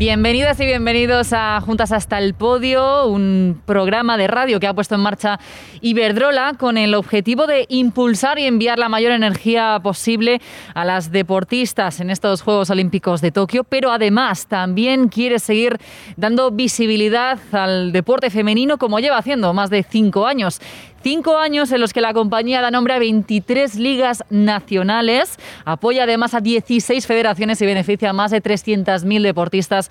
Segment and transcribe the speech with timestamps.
[0.00, 4.94] Bienvenidas y bienvenidos a Juntas hasta el Podio, un programa de radio que ha puesto
[4.94, 5.38] en marcha
[5.82, 10.40] Iberdrola con el objetivo de impulsar y enviar la mayor energía posible
[10.72, 15.76] a las deportistas en estos Juegos Olímpicos de Tokio, pero además también quiere seguir
[16.16, 20.62] dando visibilidad al deporte femenino como lleva haciendo más de cinco años.
[21.02, 26.34] Cinco años en los que la compañía da nombre a 23 ligas nacionales, apoya además
[26.34, 29.88] a 16 federaciones y beneficia a más de 300.000 deportistas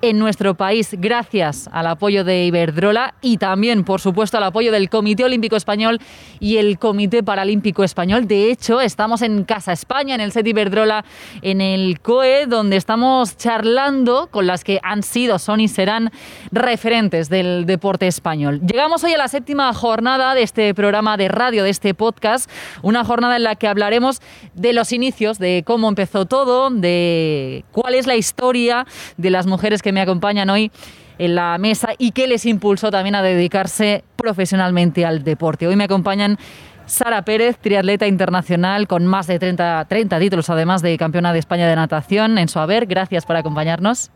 [0.00, 4.90] en nuestro país, gracias al apoyo de Iberdrola y también, por supuesto, al apoyo del
[4.90, 5.98] Comité Olímpico Español
[6.38, 8.28] y el Comité Paralímpico Español.
[8.28, 11.04] De hecho, estamos en Casa España, en el set Iberdrola,
[11.42, 16.12] en el COE, donde estamos charlando con las que han sido, son y serán
[16.52, 18.60] referentes del deporte español.
[18.60, 22.48] Llegamos hoy a la séptima jornada de este programa de radio, de este podcast,
[22.82, 24.20] una jornada en la que hablaremos
[24.54, 29.82] de los inicios, de cómo empezó todo, de cuál es la historia de las mujeres
[29.82, 30.70] que me acompañan hoy
[31.18, 35.66] en la mesa y qué les impulsó también a dedicarse profesionalmente al deporte.
[35.66, 36.38] Hoy me acompañan
[36.86, 41.66] Sara Pérez, triatleta internacional con más de 30, 30 títulos, además de campeona de España
[41.66, 42.86] de natación en su haber.
[42.86, 44.10] Gracias por acompañarnos.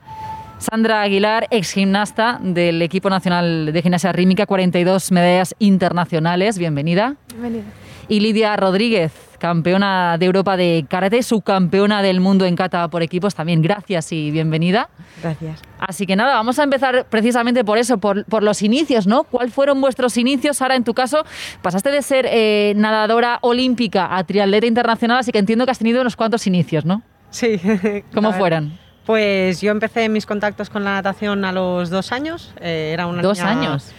[0.58, 6.58] Sandra Aguilar, ex gimnasta del equipo nacional de gimnasia rítmica, 42 medallas internacionales.
[6.58, 7.14] Bienvenida.
[7.28, 7.64] Bienvenida.
[8.08, 13.36] Y Lidia Rodríguez, campeona de Europa de karate, subcampeona del mundo en kata por equipos.
[13.36, 14.88] También gracias y bienvenida.
[15.22, 15.62] Gracias.
[15.78, 19.24] Así que nada, vamos a empezar precisamente por eso, por, por los inicios, ¿no?
[19.24, 20.56] ¿Cuáles fueron vuestros inicios?
[20.56, 21.24] Sara, en tu caso,
[21.62, 26.00] pasaste de ser eh, nadadora olímpica a triatleta internacional, así que entiendo que has tenido
[26.00, 27.02] unos cuantos inicios, ¿no?
[27.30, 27.60] Sí.
[28.14, 28.87] ¿Cómo fueron?
[29.08, 32.52] Pues yo empecé mis contactos con la natación a los dos años.
[32.60, 33.92] Eh, era una Dos niña años.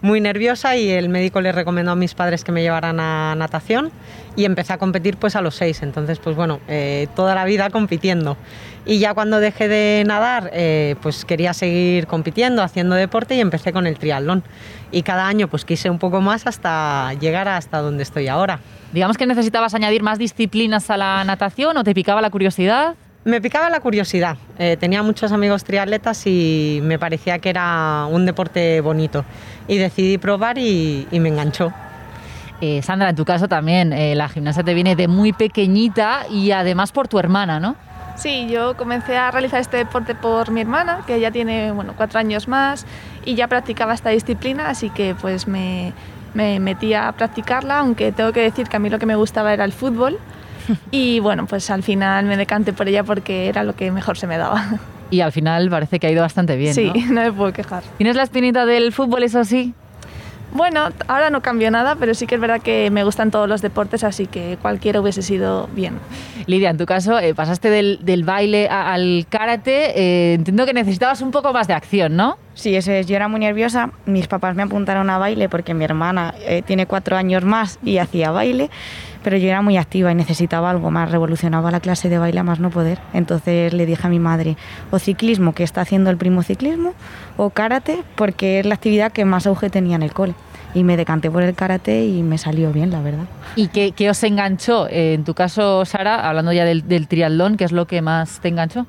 [0.00, 3.92] Muy nerviosa y el médico le recomendó a mis padres que me llevaran a natación
[4.36, 5.82] y empecé a competir pues a los seis.
[5.82, 8.38] Entonces, pues bueno, eh, toda la vida compitiendo.
[8.86, 13.70] Y ya cuando dejé de nadar, eh, pues quería seguir compitiendo, haciendo deporte y empecé
[13.70, 14.44] con el triatlón.
[14.90, 18.60] Y cada año pues quise un poco más hasta llegar hasta donde estoy ahora.
[18.94, 22.94] Digamos que necesitabas añadir más disciplinas a la natación o te picaba la curiosidad.
[23.24, 24.36] Me picaba la curiosidad.
[24.58, 29.24] Eh, tenía muchos amigos triatletas y me parecía que era un deporte bonito.
[29.66, 31.72] Y decidí probar y, y me enganchó.
[32.60, 36.50] Eh, Sandra, en tu caso también, eh, la gimnasia te viene de muy pequeñita y
[36.50, 37.76] además por tu hermana, ¿no?
[38.16, 42.20] Sí, yo comencé a realizar este deporte por mi hermana, que ya tiene bueno, cuatro
[42.20, 42.86] años más
[43.24, 45.92] y ya practicaba esta disciplina, así que pues me,
[46.32, 49.52] me metí a practicarla, aunque tengo que decir que a mí lo que me gustaba
[49.52, 50.18] era el fútbol
[50.90, 54.26] y bueno, pues al final me decanté por ella porque era lo que mejor se
[54.26, 54.64] me daba.
[55.10, 57.06] Y al final parece que ha ido bastante bien, sí, ¿no?
[57.14, 57.84] no me puedo quejar.
[57.98, 59.72] ¿Tienes la espinita del fútbol, eso sí?
[60.52, 63.60] Bueno, ahora no cambio nada, pero sí que es verdad que me gustan todos los
[63.60, 65.98] deportes, así que cualquiera hubiese sido bien.
[66.46, 69.92] Lidia, en tu caso, eh, pasaste del, del baile a- al karate.
[70.00, 72.38] eh, entiendo que necesitabas un poco más de acción, ¿no?
[72.54, 73.06] Sí, eso es.
[73.08, 73.90] Yo era muy nerviosa.
[74.06, 77.98] Mis papás me apuntaron a baile porque mi hermana eh, tiene cuatro años más y
[77.98, 78.70] hacía baile,
[79.24, 81.10] pero yo era muy activa y necesitaba algo más.
[81.10, 82.98] Revolucionaba la clase de baile a más no poder.
[83.12, 84.56] Entonces le dije a mi madre,
[84.90, 86.94] o ciclismo, que está haciendo el primo ciclismo,
[87.36, 90.34] o karate, porque es la actividad que más auge tenía en el cole.
[90.74, 93.24] Y me decanté por el karate y me salió bien, la verdad.
[93.56, 94.88] ¿Y qué, qué os enganchó?
[94.88, 98.40] Eh, en tu caso, Sara, hablando ya del, del triatlón, ¿qué es lo que más
[98.40, 98.86] te enganchó?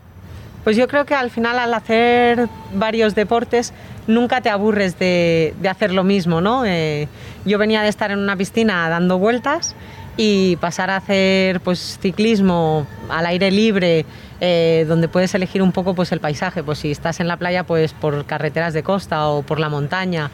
[0.65, 3.71] Pues yo creo que al final al hacer varios deportes
[4.07, 6.65] nunca te aburres de, de hacer lo mismo, ¿no?
[6.65, 7.07] Eh,
[7.45, 9.75] yo venía de estar en una piscina dando vueltas
[10.17, 14.05] y pasar a hacer pues ciclismo al aire libre
[14.41, 17.63] eh, donde puedes elegir un poco pues el paisaje pues si estás en la playa
[17.65, 20.31] pues por carreteras de costa o por la montaña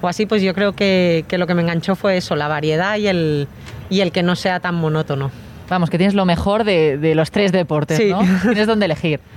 [0.00, 2.96] o así pues yo creo que, que lo que me enganchó fue eso la variedad
[2.96, 3.48] y el,
[3.90, 5.30] y el que no sea tan monótono
[5.68, 8.10] Vamos, que tienes lo mejor de, de los tres deportes, Sí.
[8.10, 8.20] ¿no?
[8.42, 9.20] Tienes donde elegir.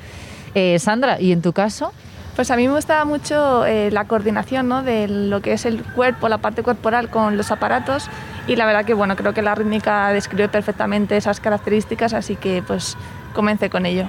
[0.55, 1.93] Eh, Sandra, ¿y en tu caso?
[2.37, 4.83] Pues a mí me gustaba mucho eh, la coordinación ¿no?
[4.83, 8.11] de lo que es el cuerpo, la parte corporal con los aparatos
[8.47, 12.61] y la verdad que bueno, creo que la rítmica describe perfectamente esas características, así que
[12.61, 12.95] pues
[13.33, 14.05] comencé con ello.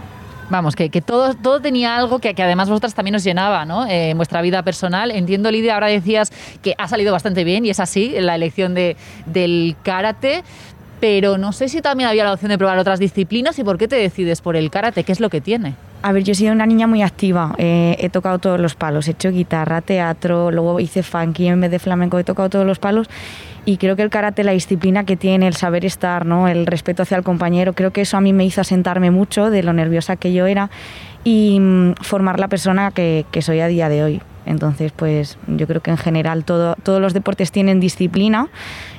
[0.50, 3.86] Vamos, que, que todo, todo tenía algo que, además vosotras también os llenaba, ¿no?
[3.86, 5.10] Eh, vuestra vida personal.
[5.10, 6.30] Entiendo, Lidia, ahora decías
[6.62, 10.44] que ha salido bastante bien y es así, la elección de, del karate.
[11.00, 13.88] Pero no sé si también había la opción de probar otras disciplinas y por qué
[13.88, 15.76] te decides por el karate, ¿qué es lo que tiene?
[16.00, 17.54] A ver, yo he sido una niña muy activa.
[17.58, 19.08] eh, he tocado todos los palos.
[19.08, 22.18] He hecho guitarra, teatro, luego hice funky en vez de flamenco.
[22.18, 23.08] He tocado todos los palos.
[23.64, 26.48] Y creo que el karate, la disciplina que tiene, el saber estar, ¿no?
[26.48, 29.62] el respeto hacia el compañero, creo que eso a mí me hizo asentarme mucho de
[29.62, 30.70] lo nerviosa que yo era
[31.22, 34.22] y mm, formar la persona que, que soy a día de hoy.
[34.48, 38.48] Entonces, pues yo creo que en general todo, todos los deportes tienen disciplina,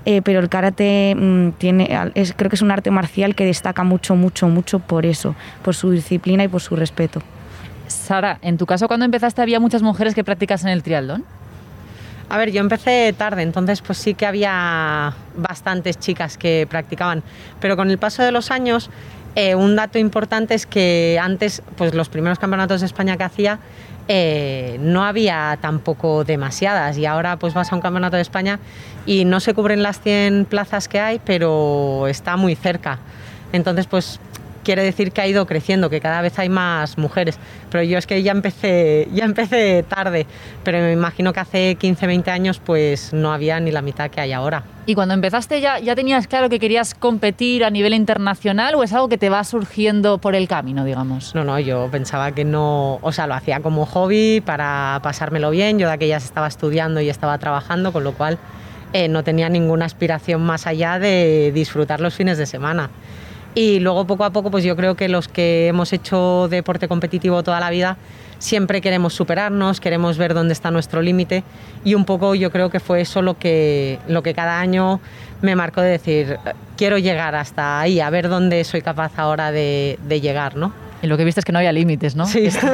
[0.06, 3.84] eh, pero el karate mm, tiene, es, creo que es un arte marcial que destaca
[3.84, 7.24] mucho, mucho, mucho por eso, por su disciplina y por su respeto.
[7.88, 11.26] Sara, en tu caso, cuando empezaste, ¿había muchas mujeres que practicasen el triatlón?
[12.30, 17.24] A ver, yo empecé tarde, entonces pues sí que había bastantes chicas que practicaban,
[17.60, 18.92] pero con el paso de los años
[19.36, 23.60] eh, un dato importante es que antes, pues los primeros campeonatos de España que hacía,
[24.12, 28.60] eh, no había tampoco demasiadas y ahora pues vas a un campeonato de España
[29.06, 32.98] y no se cubren las 100 plazas que hay, pero está muy cerca.
[33.54, 34.20] Entonces pues
[34.64, 37.38] quiere decir que ha ido creciendo, que cada vez hay más mujeres.
[37.70, 40.26] Pero yo es que ya empecé, ya empecé tarde,
[40.64, 44.22] pero me imagino que hace 15, 20 años pues no había ni la mitad que
[44.22, 44.64] hay ahora.
[44.86, 48.92] ¿Y cuando empezaste ya, ya tenías claro que querías competir a nivel internacional o es
[48.92, 51.36] algo que te va surgiendo por el camino, digamos?
[51.36, 55.78] No, no, yo pensaba que no, o sea, lo hacía como hobby para pasármelo bien.
[55.78, 58.40] Yo de aquellas estaba estudiando y estaba trabajando, con lo cual
[58.92, 62.90] eh, no tenía ninguna aspiración más allá de disfrutar los fines de semana.
[63.56, 67.44] Y luego poco a poco, pues yo creo que los que hemos hecho deporte competitivo
[67.44, 67.98] toda la vida,
[68.38, 71.44] siempre queremos superarnos, queremos ver dónde está nuestro límite
[71.84, 75.02] y un poco yo creo que fue eso lo que, lo que cada año
[75.42, 76.38] me marcó de decir,
[76.78, 80.74] quiero llegar hasta ahí, a ver dónde soy capaz ahora de, de llegar, ¿no?
[81.02, 82.26] Y lo que viste es que no había límites, ¿no?
[82.26, 82.42] Sí.
[82.42, 82.68] Que, esto,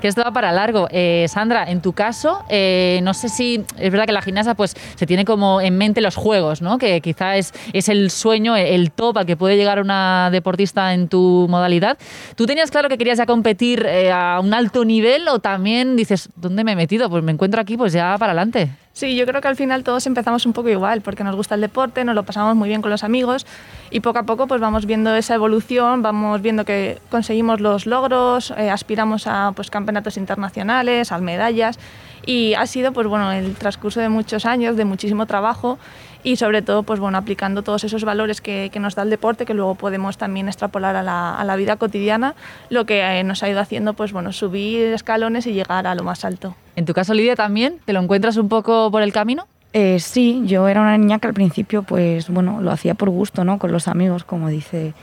[0.00, 0.88] que esto va para largo.
[0.90, 4.74] Eh, Sandra, en tu caso, eh, no sé si es verdad que la gimnasia pues,
[4.94, 6.78] se tiene como en mente los juegos, ¿no?
[6.78, 11.08] Que quizá es, es el sueño, el top al que puede llegar una deportista en
[11.08, 11.98] tu modalidad.
[12.34, 16.30] ¿Tú tenías claro que querías ya competir eh, a un alto nivel o también dices,
[16.36, 17.10] ¿dónde me he metido?
[17.10, 18.70] Pues me encuentro aquí, pues ya para adelante.
[19.00, 21.62] Sí, yo creo que al final todos empezamos un poco igual, porque nos gusta el
[21.62, 23.46] deporte, nos lo pasamos muy bien con los amigos
[23.90, 28.52] y poco a poco pues vamos viendo esa evolución, vamos viendo que conseguimos los logros,
[28.58, 31.78] eh, aspiramos a pues campeonatos internacionales, a medallas
[32.26, 35.78] y ha sido pues bueno el transcurso de muchos años, de muchísimo trabajo
[36.22, 39.46] y sobre todo pues bueno aplicando todos esos valores que, que nos da el deporte
[39.46, 42.34] que luego podemos también extrapolar a la, a la vida cotidiana,
[42.68, 46.02] lo que eh, nos ha ido haciendo pues bueno subir escalones y llegar a lo
[46.02, 46.56] más alto.
[46.76, 49.46] En tu caso, Lidia, también, ¿te lo encuentras un poco por el camino?
[49.72, 53.44] Eh, sí, yo era una niña que al principio, pues bueno, lo hacía por gusto,
[53.44, 53.58] ¿no?
[53.58, 54.94] Con los amigos, como dice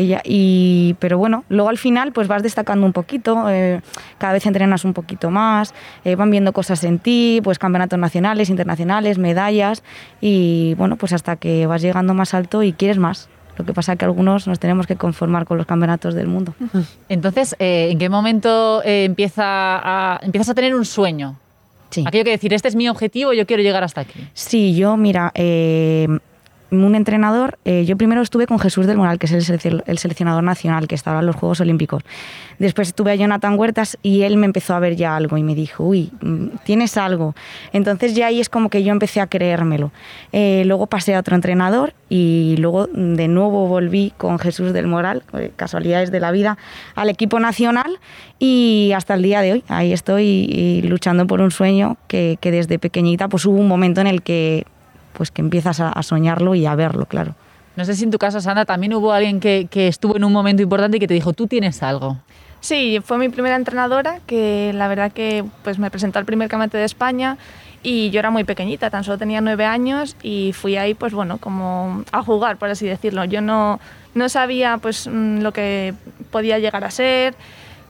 [0.00, 0.22] ella.
[0.24, 3.80] Y, pero bueno, luego al final, pues vas destacando un poquito, eh,
[4.18, 5.74] cada vez entrenas un poquito más,
[6.04, 9.82] eh, van viendo cosas en ti, pues campeonatos nacionales, internacionales, medallas,
[10.20, 13.28] y bueno, pues hasta que vas llegando más alto y quieres más.
[13.56, 16.54] Lo que pasa es que algunos nos tenemos que conformar con los campeonatos del mundo.
[17.08, 21.36] Entonces, eh, ¿en qué momento empieza a, empiezas a tener un sueño?
[21.90, 22.04] Sí.
[22.06, 24.28] Aquello que decir, este es mi objetivo, yo quiero llegar hasta aquí.
[24.34, 26.06] Sí, yo, mira, eh,
[26.70, 29.98] un entrenador, eh, yo primero estuve con Jesús del Moral, que es el, selec- el
[29.98, 32.02] seleccionador nacional que estaba en los Juegos Olímpicos.
[32.58, 35.54] Después estuve a Jonathan Huertas y él me empezó a ver ya algo y me
[35.54, 37.34] dijo, uy, mm, tienes algo.
[37.72, 39.92] Entonces ya ahí es como que yo empecé a creérmelo.
[40.32, 45.22] Eh, luego pasé a otro entrenador y luego de nuevo volví con Jesús del Moral,
[45.34, 46.58] eh, casualidades de la vida,
[46.94, 47.98] al equipo nacional
[48.38, 52.78] y hasta el día de hoy ahí estoy luchando por un sueño que, que desde
[52.78, 54.64] pequeñita pues hubo un momento en el que
[55.18, 57.34] pues que empiezas a, a soñarlo y a verlo, claro.
[57.76, 60.32] No sé si en tu caso, Sandra, también hubo alguien que, que estuvo en un
[60.32, 62.16] momento importante y que te dijo, tú tienes algo.
[62.60, 66.76] Sí, fue mi primera entrenadora que la verdad que pues me presentó al primer campeonato
[66.76, 67.38] de España
[67.82, 71.38] y yo era muy pequeñita, tan solo tenía nueve años y fui ahí pues bueno,
[71.38, 73.24] como a jugar, por así decirlo.
[73.24, 73.78] Yo no,
[74.14, 75.94] no sabía pues mm, lo que
[76.30, 77.34] podía llegar a ser.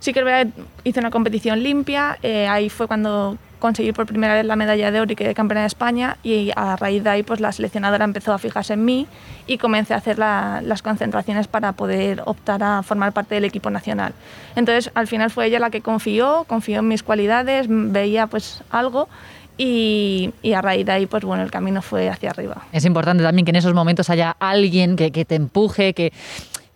[0.01, 0.49] Sí que
[0.85, 5.01] hice una competición limpia, eh, ahí fue cuando conseguí por primera vez la medalla de
[5.01, 8.33] oro y quedé campeona de España y a raíz de ahí pues la seleccionadora empezó
[8.33, 9.07] a fijarse en mí
[9.47, 13.71] y comencé a hacer la- las concentraciones para poder optar a formar parte del equipo
[13.71, 14.13] nacional.
[14.57, 19.09] Entonces al final fue ella la que confió, confió en mis cualidades, veía pues algo
[19.57, 22.63] y, a raíz de ahí pues bueno el camino fue hacia arriba.
[22.73, 26.13] Es importante también que en esos momentos haya alguien que te empuje, que,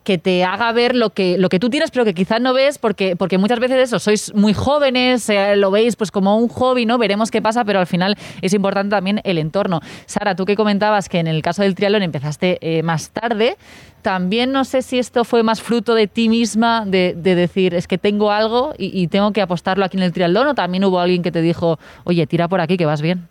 [0.04, 2.78] que te haga ver lo que, lo que tú tienes, pero que quizás no ves,
[2.78, 6.86] porque, porque muchas veces eso, sois muy jóvenes, eh, lo veis pues como un hobby,
[6.86, 6.98] ¿no?
[6.98, 9.80] Veremos qué pasa, pero al final es importante también el entorno.
[10.06, 13.56] Sara, tú que comentabas que en el caso del triatlón empezaste eh, más tarde,
[14.02, 17.86] también no sé si esto fue más fruto de ti misma, de, de decir, es
[17.86, 20.98] que tengo algo y, y tengo que apostarlo aquí en el triatlón, o también hubo
[20.98, 23.28] alguien que te dijo, oye, tira por aquí que vas bien.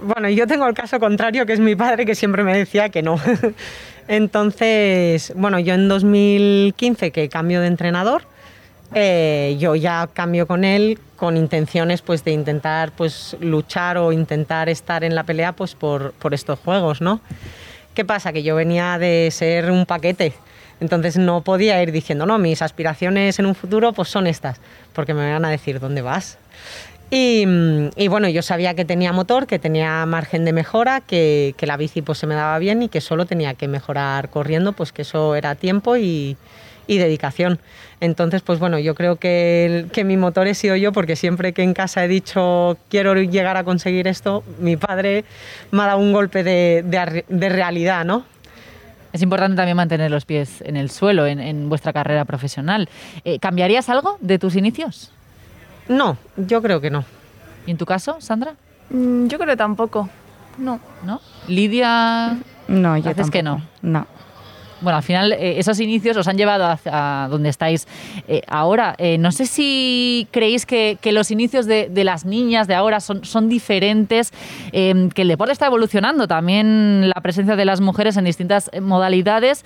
[0.00, 3.02] Bueno, yo tengo el caso contrario, que es mi padre, que siempre me decía que
[3.02, 3.16] no.
[4.08, 8.22] Entonces, bueno, yo en 2015 que cambio de entrenador,
[8.94, 14.68] eh, yo ya cambio con él con intenciones pues de intentar pues luchar o intentar
[14.68, 17.20] estar en la pelea pues por, por estos juegos, ¿no?
[17.94, 18.32] ¿Qué pasa?
[18.32, 20.34] Que yo venía de ser un paquete,
[20.80, 24.60] entonces no podía ir diciendo, no, mis aspiraciones en un futuro pues son estas,
[24.92, 26.38] porque me van a decir, ¿dónde vas?
[27.10, 31.54] Y, mm, y bueno, yo sabía que tenía motor, que tenía margen de mejora, que,
[31.60, 34.92] la bici pues se me daba bien y que solo tenía que mejorar corriendo, pues
[34.92, 36.36] que eso era tiempo y,
[36.86, 37.58] dedicación.
[38.00, 41.62] Entonces, pues bueno, yo creo que, que mi motor he sido yo porque siempre que
[41.62, 45.24] en casa he dicho quiero llegar a conseguir esto, mi padre
[45.70, 48.24] me ha dado un golpe de, realidad, ¿no?
[49.14, 52.88] Es importante también mantener los pies en el suelo en, en vuestra carrera profesional.
[53.24, 55.10] Eh, ¿Cambiarías algo de tus inicios?
[55.88, 57.04] No, yo creo que no.
[57.66, 58.54] ¿Y en tu caso, Sandra?
[58.90, 60.08] Mm, yo creo que tampoco.
[60.58, 60.80] No.
[61.04, 61.20] ¿No?
[61.48, 62.38] Lidia.
[62.68, 63.62] No, yo que no.
[63.82, 64.06] No.
[64.80, 67.88] Bueno, al final eh, esos inicios os han llevado a, donde estáis
[68.28, 68.94] eh, ahora.
[68.98, 73.48] Eh, no sé si creéis que, los inicios de, las niñas de ahora son, son
[73.48, 74.32] diferentes,
[74.72, 79.64] em, que el deporte está evolucionando, también la presencia de las mujeres en distintas modalidades.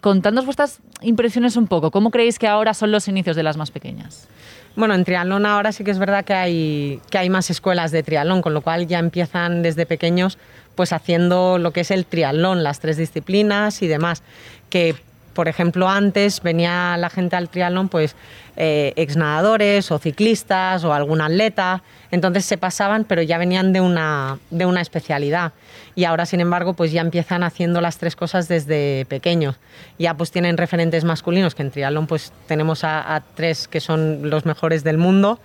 [0.00, 1.90] contándonos vuestras impresiones un poco.
[1.90, 4.28] ¿Cómo creéis que ahora son los inicios de las más pequeñas?
[4.76, 8.02] Bueno, en triatlón ahora sí que es verdad que hay, que hay más escuelas de
[8.02, 10.38] triatlón, con lo cual ya empiezan desde pequeños
[10.74, 14.22] pues haciendo lo que es el triatlón, las tres disciplinas y demás,
[14.70, 14.96] que
[15.34, 18.16] por ejemplo, antes venía la gente al triatlón, pues
[18.56, 23.80] eh, ex nadadores o ciclistas o algún atleta, entonces se pasaban, pero ya venían de
[23.80, 25.52] una, de una especialidad.
[25.96, 29.56] Y ahora, sin embargo, pues ya empiezan haciendo las tres cosas desde pequeños.
[29.98, 34.30] Ya pues tienen referentes masculinos, que en triatlón pues tenemos a, a tres que son
[34.30, 35.40] los mejores del mundo.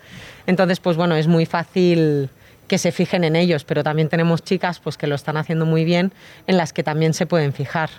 [0.48, 2.30] Entonces, pues bueno, es muy fácil
[2.68, 5.84] que se fijen en ellos, pero también tenemos chicas pues que lo están haciendo muy
[5.84, 6.14] bien,
[6.48, 7.90] en las que también se pueden fijar.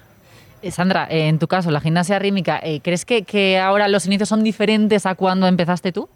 [0.70, 4.44] Sandra, eh, en tu caso, la gimnasia rítmica, eh, ¿crees que, ahora los inicios son
[4.44, 6.08] diferentes a cuando empezaste tú?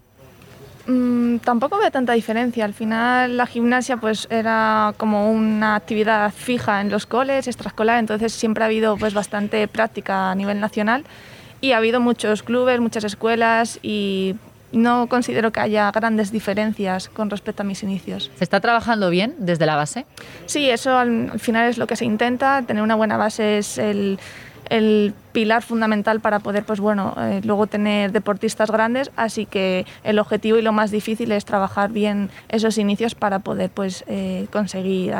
[0.87, 2.63] Mm, tampoco veo tanta diferencia.
[2.63, 8.33] Al final la gimnasia pues era como una actividad fija en los coles, extraescolar, entonces
[8.33, 11.03] siempre ha habido pues bastante práctica a nivel nacional
[11.59, 14.35] y ha habido muchos clubes, muchas escuelas y
[14.71, 18.31] no considero que haya grandes diferencias con respecto a mis inicios.
[18.37, 20.05] ¿Se está trabajando bien desde la base?
[20.45, 22.61] Sí, eso al, final es lo que se intenta.
[22.63, 24.19] Tener una buena base es el,
[25.31, 29.11] pilar fundamental para poder, pues bueno, eh, luego tener deportistas grandes.
[29.15, 33.69] Así que el objetivo y lo más difícil es trabajar bien esos inicios para poder,
[33.69, 35.13] pues, eh, conseguir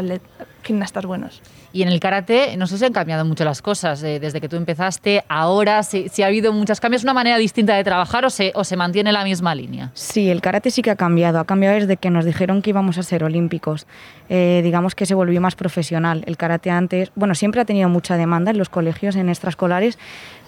[0.65, 1.41] gimnastas buenos.
[1.72, 4.50] Y en el karate, no sé si han cambiado mucho las cosas eh, desde que
[4.50, 8.51] tú empezaste, ahora, si, ha habido muchos cambios, ¿una manera distinta de trabajar o se,
[8.55, 9.91] o se mantiene la misma línea?
[9.93, 11.39] Sí, el karate sí que ha cambiado.
[11.39, 13.88] Ha cambiado desde que nos dijeron que íbamos a ser olímpicos.
[14.29, 16.24] Eh, digamos que se volvió más profesional.
[16.25, 20.00] El karate antes, bueno, siempre ha tenido mucha demanda en los colegios, en extraescolares,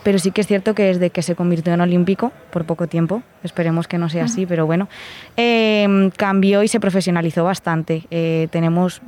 [0.07, 3.23] pero sí que es cierto que desde que se convirtió en olímpico, por poco tiempo,
[3.43, 4.87] esperemos que no sea así, pero bueno,
[5.35, 8.03] em, cambió y se profesionalizó bastante.
[8.09, 9.01] Eh, tenemos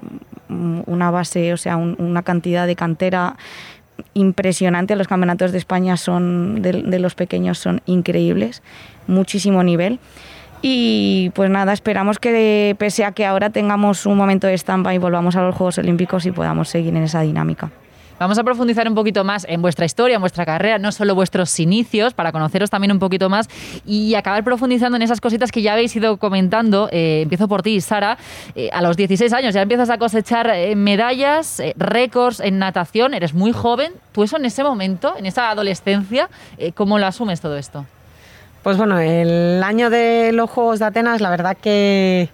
[0.49, 3.37] una base, o sea, una cantidad de cantera
[4.13, 4.97] impresionante.
[4.97, 8.61] Los campeonatos de España son de, los pequeños son increíbles,
[9.07, 9.99] muchísimo nivel.
[10.61, 14.97] Y pues nada, esperamos que pese a que ahora tengamos un momento de estampa y
[14.97, 17.71] volvamos a los Juegos Olímpicos y podamos seguir en esa dinámica.
[18.19, 21.57] Vamos a profundizar un poquito más en vuestra historia, en vuestra carrera, no solo vuestros
[21.57, 23.47] inicios, para conoceros también un poquito más
[23.85, 26.89] y acabar profundizando en esas cositas que ya habéis ido comentando.
[26.91, 28.17] Eh, empiezo por ti, Sara.
[28.55, 33.33] Eh, a los 16 años ya empiezas a cosechar eh, medallas, récords en natación, eres
[33.33, 33.93] muy joven.
[34.11, 36.29] ¿Tú eso en ese momento, en esa adolescencia,
[36.75, 37.85] cómo lo asumes todo esto?
[38.63, 40.49] Pues bueno, el año de los
[40.79, 42.27] de Atenas, la verdad que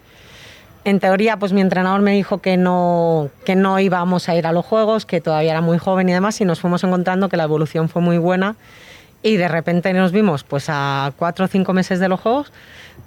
[0.86, 4.52] en teoría, pues mi entrenador me dijo que no, que no íbamos a ir a
[4.52, 7.44] los Juegos, que todavía era muy joven y demás, y nos fuimos encontrando que la
[7.44, 8.56] evolución fue muy buena
[9.26, 12.52] y de repente nos vimos pues a cuatro o cinco meses de los Juegos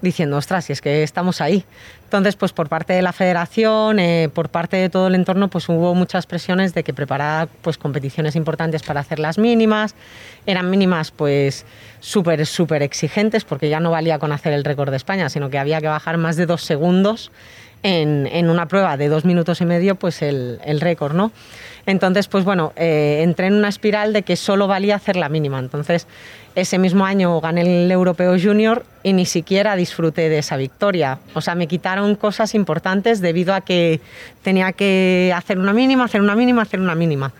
[0.03, 1.65] diciendo, ostras, si es que estamos ahí.
[2.03, 5.69] Entonces, pues por parte de la federación, eh, por parte de todo el entorno, pues
[5.69, 9.95] hubo muchas presiones de que preparara pues competiciones importantes para hacer las mínimas.
[10.45, 11.65] Eran mínimas pues
[12.01, 15.59] súper, súper exigentes porque ya no valía con hacer el récord de España, sino que
[15.59, 17.31] había que bajar más de dos segundos
[17.83, 21.33] en, una prueba de dos minutos y medio, pues el, récord, ¿no?
[21.87, 25.59] Entonces, pues bueno, eh, entré en una espiral de que solo valía hacer la mínima.
[25.59, 26.07] Entonces,
[26.55, 31.19] ese mismo año gané el Europeo Junior y ni siquiera disfruté de esa victoria.
[31.35, 34.01] O sea, me quitaron cosas importantes debido a que
[34.43, 37.33] tenía que hacer una mínima, hacer una mínima, hacer una mínima.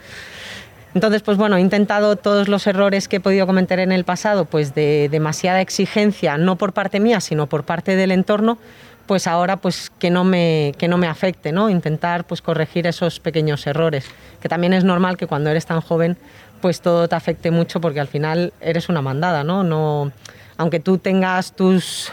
[0.95, 4.45] Entonces, pues bueno, he intentado todos los errores que he podido cometer en el pasado,
[4.45, 8.57] pues de demasiada exigencia, no por parte mía, sino por parte del entorno,
[9.09, 11.71] pues ahora pues que no me, que no me afecte, ¿no?
[11.71, 14.05] Intentar pues corregir esos pequeños errores,
[14.39, 16.15] que también es normal que cuando eres tan joven
[16.61, 19.63] pues todo te afecte mucho porque al final eres una mandada, ¿no?
[19.63, 20.11] no
[20.57, 22.11] aunque tú tengas tus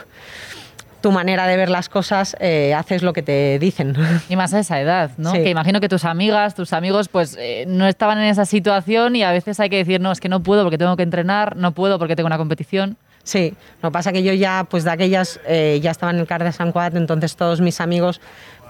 [0.99, 3.95] tu manera de ver las cosas, eh, haces lo que te dicen.
[4.27, 5.33] Y más a esa edad, ¿no?
[5.33, 9.21] Que imagino que tus amigas, tus amigos, pues eh, no estaban en esa situación y
[9.21, 11.73] a veces hay que decir, no, es que no puedo porque tengo que entrenar, no
[11.73, 12.97] puedo porque tengo una competición.
[13.27, 16.27] Sí, lo que pasa que yo ya, pues de aquellas, eh, ya estaba en el
[16.27, 18.21] CAR de San Cuat, entonces todos mis amigos,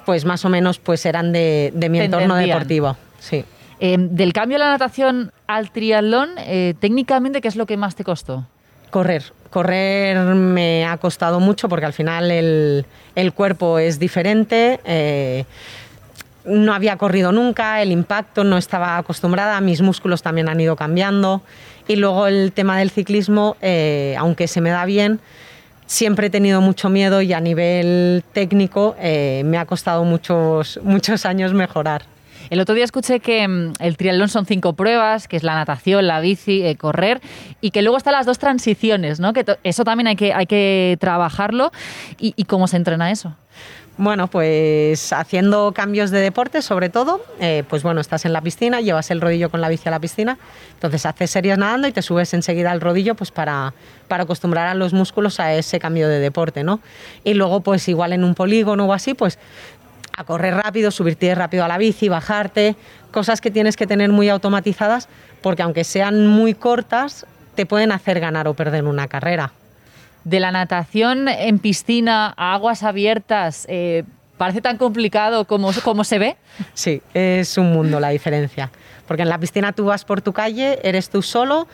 [0.03, 2.97] pues más o menos, pues eran de, mi entorno deportivo.
[3.19, 3.45] Sí.
[3.79, 7.95] Em, del cambio de la natación al triatlón, eh, técnicamente, ¿qué es lo que más
[7.95, 8.47] te costó?
[8.89, 9.25] Correr.
[9.51, 14.79] Correr me ha costado mucho porque al final el, cuerpo es diferente.
[14.85, 15.45] Eh,
[16.45, 21.43] no había corrido nunca, el impacto no estaba acostumbrada, mis músculos también han ido cambiando.
[21.87, 25.19] Y luego el tema del ciclismo, eh, aunque se me da bien,
[25.85, 31.25] siempre he tenido mucho miedo y a nivel técnico eh, me ha costado muchos, muchos
[31.25, 32.03] años mejorar.
[32.49, 36.07] El otro día escuché que mm, el triatlón son cinco pruebas, que es la natación,
[36.07, 37.21] la bici, eh, correr,
[37.61, 39.33] y que luego están las dos transiciones, ¿no?
[39.33, 41.71] Que eso también hay que, hay que trabajarlo.
[42.19, 43.35] ¿Y cómo se entrena eso?
[43.99, 48.79] Bueno, pues haciendo cambios de deporte, sobre todo, eh, pues bueno, estás en la piscina,
[48.79, 50.37] llevas el rodillo con la bici a la piscina,
[50.73, 53.73] entonces haces series nadando y te subes enseguida al rodillo, pues para,
[54.07, 56.79] para acostumbrar a los músculos a ese cambio de deporte, ¿no?
[57.23, 59.39] Y luego, pues igual en un polígono o así, pues
[60.15, 62.75] a correr rápido, subirte rápido a la bici, bajarte,
[63.11, 65.09] cosas que tienes que tener muy automatizadas,
[65.41, 67.25] porque aunque sean muy cortas,
[67.55, 69.53] te pueden hacer ganar o perder una carrera
[70.27, 74.03] de la natación en piscina a aguas abiertas, eh,
[74.37, 76.35] ¿parece tan complicado como, como se ve?
[76.73, 78.69] Sí, es un mundo la diferencia.
[79.07, 81.67] Porque en la piscina tú vas por tu calle, eres tú solo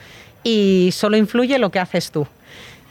[0.44, 2.28] y solo influye lo que haces tú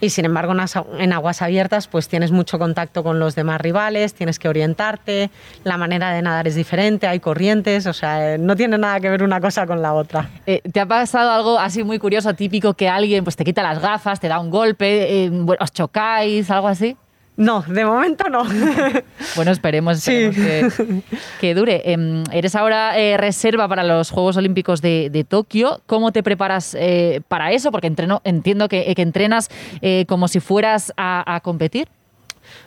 [0.03, 0.53] y sin embargo
[0.99, 5.29] en aguas abiertas pues tienes mucho contacto con los demás rivales, tienes que orientarte,
[5.63, 9.23] la manera de nadar es diferente, hay corrientes, o sea, no tiene nada que ver
[9.23, 10.29] una cosa con la otra.
[10.45, 13.79] Eh, ¿Te ha pasado algo así muy curioso, típico, que alguien pues te quita las
[13.79, 16.97] gafas, te da un golpe, eh, os chocáis, algo así?
[17.35, 18.43] No, de momento no.
[19.35, 21.81] Bueno, esperemos, que, dure.
[21.85, 25.81] Em, eres ahora eh, reserva para los Juegos Olímpicos de, Tokio.
[25.87, 27.71] ¿Cómo te preparas eh, para eso?
[27.71, 29.49] Porque entreno, entiendo que, entrenas
[29.81, 31.87] eh, como si fueras a, competir.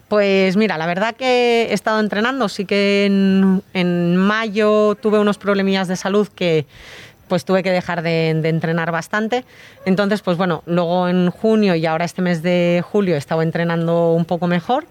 [0.08, 2.48] Pues mira, la verdad que he estado entrenando.
[2.48, 6.66] Sí que en, en mayo tuve unos problemillas de salud que
[7.28, 9.44] pues tuve que dejar de, entrenar bastante.
[9.84, 14.12] Entonces, pues bueno, luego en junio y ahora este mes de julio he estado entrenando
[14.12, 14.86] un poco mejor.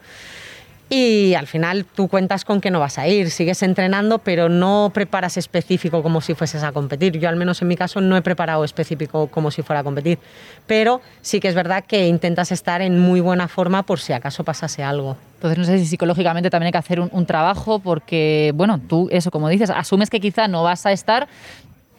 [0.88, 4.91] Y al final tú cuentas con que no vas a ir, sigues entrenando, pero no
[4.93, 7.17] preparas específico como si fueses a competir.
[7.17, 10.19] Yo al menos en mi caso no he preparado específico como si fuera a competir,
[10.67, 14.43] pero sí que es verdad que intentas estar en muy buena forma por si acaso
[14.43, 15.17] pasase algo.
[15.36, 19.32] Entonces no sé si psicológicamente también hay que hacer un, trabajo porque, bueno, tú eso
[19.32, 21.28] como dices, asumes que quizá no vas a estar,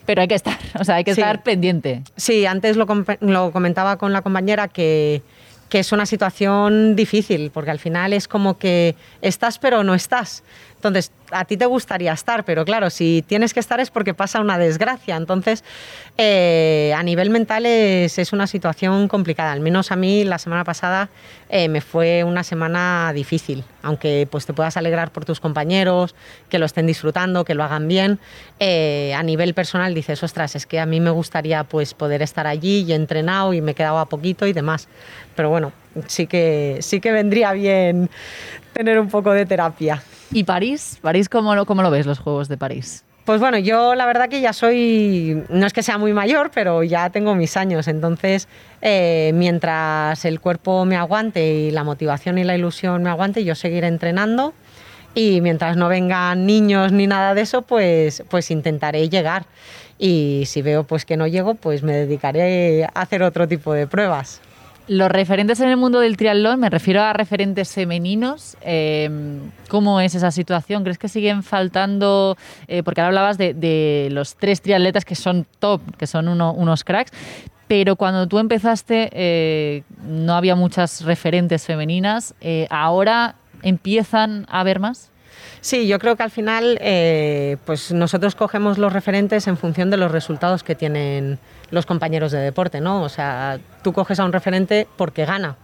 [0.06, 2.02] pero hay que estar, o sea, hay que estar pendiente.
[2.16, 2.86] Sí, antes lo,
[3.20, 5.22] lo comentaba con la compañera que,
[5.68, 10.42] que es una situación difícil, porque al final es como que estás pero no estás.
[10.76, 14.40] Entonces, a ti te gustaría estar, pero claro, si tienes que estar es porque pasa
[14.40, 15.16] una desgracia.
[15.16, 15.64] Entonces,
[16.18, 19.52] eh, a nivel mental es, una situación complicada.
[19.52, 21.08] Al menos a mí la semana pasada
[21.48, 26.14] eh, me fue una semana difícil, aunque pues te puedas alegrar por tus compañeros,
[26.48, 28.18] que lo estén disfrutando, que lo hagan bien.
[28.60, 32.46] Eh, a nivel personal dices, ostras, es que a mí me gustaría pues poder estar
[32.46, 34.88] allí y entrenado y me quedaba poquito y demás.
[35.34, 35.72] Pero bueno,
[36.06, 38.10] sí que, sí que vendría bien
[38.72, 40.02] tener un poco de terapia.
[40.32, 40.98] ¿Y París?
[41.00, 43.04] ¿París cómo lo, cómo lo ves los Juegos de París?
[43.24, 46.84] Pues bueno, yo la verdad que ya soy, no es que sea muy mayor, pero
[46.84, 48.46] ya tengo mis años, entonces
[48.82, 53.56] eh, mientras el cuerpo me aguante y la motivación y la ilusión me aguante, yo
[53.56, 54.54] seguiré entrenando
[55.12, 59.46] y mientras no vengan niños ni nada de eso, pues, pues intentaré llegar
[59.98, 63.88] y si veo pues que no llego, pues me dedicaré a hacer otro tipo de
[63.88, 64.40] pruebas.
[64.88, 69.10] Los referentes en el mundo del triatlón, me refiero a referentes femeninos, eh,
[69.68, 70.84] ¿cómo es esa situación?
[70.84, 72.36] ¿Crees que siguen faltando?
[72.68, 77.10] Eh, porque ahora hablabas de, los tres triatletas que son top, que son unos cracks,
[77.66, 82.34] pero cuando tú empezaste eh, no había muchas referentes femeninas,
[82.70, 85.10] ¿ahora empiezan a haber más?
[85.60, 86.78] Sí, yo creo que al final
[87.64, 91.38] pues nosotros cogemos los referentes en función de los resultados que tienen
[91.70, 93.02] los compañeros de deporte, ¿no?
[93.02, 95.56] O sea, tú coges a un referente porque gana.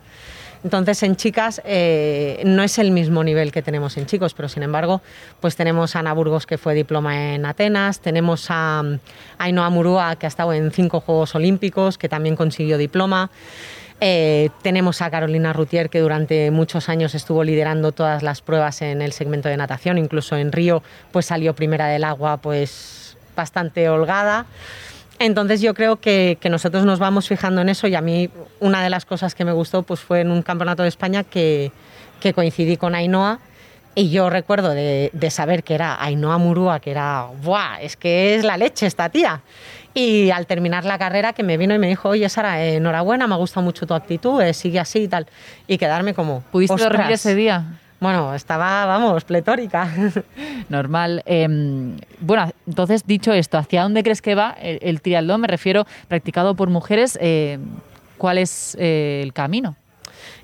[0.64, 4.62] Entonces en chicas eh, no es el mismo nivel que tenemos en chicos, pero sin
[4.62, 5.00] embargo,
[5.40, 8.82] pues tenemos a Ana Burgos que fue diploma en Atenas, tenemos a,
[9.38, 13.30] Ainhoa Murúa que ha estado en cinco Juegos Olímpicos, que también consiguió diploma.
[14.04, 19.00] Eh, tenemos a Carolina Rutier que durante muchos años estuvo liderando todas las pruebas en
[19.00, 24.46] el segmento de natación, incluso en Río pues salió primera del agua pues bastante holgada.
[25.20, 28.90] Entonces yo creo que, nosotros nos vamos fijando en eso y a mí una de
[28.90, 31.70] las cosas que me gustó pues fue en un campeonato de España que,
[32.34, 33.38] coincidí con Ainhoa
[33.94, 37.80] y yo recuerdo de, saber que era Ainhoa Murúa, que era, ¡buah!
[37.80, 39.42] Es que es la leche esta tía.
[39.94, 43.34] Y al terminar la carrera que me vino y me dijo, oye Sara, enhorabuena, me
[43.34, 45.26] ha gustado mucho tu actitud, eh, sigue así y tal.
[45.66, 46.42] Y quedarme como...
[46.50, 47.64] ¿Pudiste dormir ese día?
[48.00, 49.88] Bueno, estaba, vamos, pletórica.
[50.68, 51.22] Normal.
[51.24, 55.42] Em, bueno, entonces, dicho esto, ¿hacia dónde crees que va el, el triatlón?
[55.42, 57.16] Me refiero, practicado por mujeres.
[57.20, 57.58] Eh,
[58.18, 59.76] ¿Cuál es eh, el camino?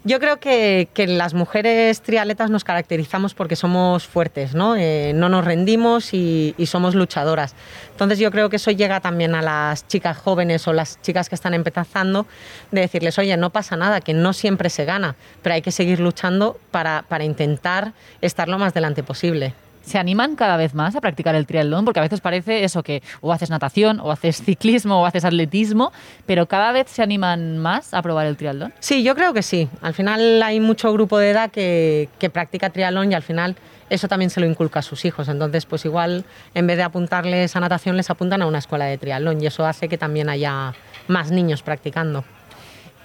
[0.05, 4.77] Yo creo que, las mujeres triatletas nos caracterizamos porque somos fuertes, ¿no?
[4.77, 7.55] Eh, no nos rendimos y, y, somos luchadoras.
[7.93, 11.35] Entonces yo creo que eso llega también a las chicas jóvenes o las chicas que
[11.35, 12.27] están empezando,
[12.71, 16.01] de decirles, oye, no pasa nada, que no siempre se gana, pero hay que seguir
[16.01, 19.55] luchando para, para intentar estar lo más delante posible
[19.89, 23.03] se animan cada vez más a practicar el triatlón, porque a veces parece eso que
[23.21, 25.93] o haces natación, o haces ciclismo, o haces atletismo,
[26.27, 28.73] pero cada vez se animan más a probar el triatlón.
[28.79, 29.69] Sí, yo creo que sí.
[29.83, 33.57] Al final hay mucho grupo de edad que, que practica triatlón y al final
[33.91, 35.29] eso también se lo inculca a sus hijos.
[35.29, 36.25] Entonces, pues igual
[36.55, 39.67] en vez de apuntarles a natación, les apuntan a una escuela de triatlón y eso
[39.67, 40.75] hace que también haya
[41.09, 42.25] más niños practicando.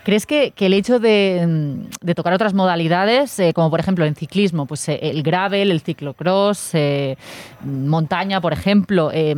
[0.04, 4.06] ¿Crees que, que el hecho de, mm, de, tocar otras modalidades, eh, como por ejemplo
[4.06, 7.18] en ciclismo, pues eh, el gravel, el ciclocross, eh,
[7.64, 9.34] montaña, por ejemplo, eh,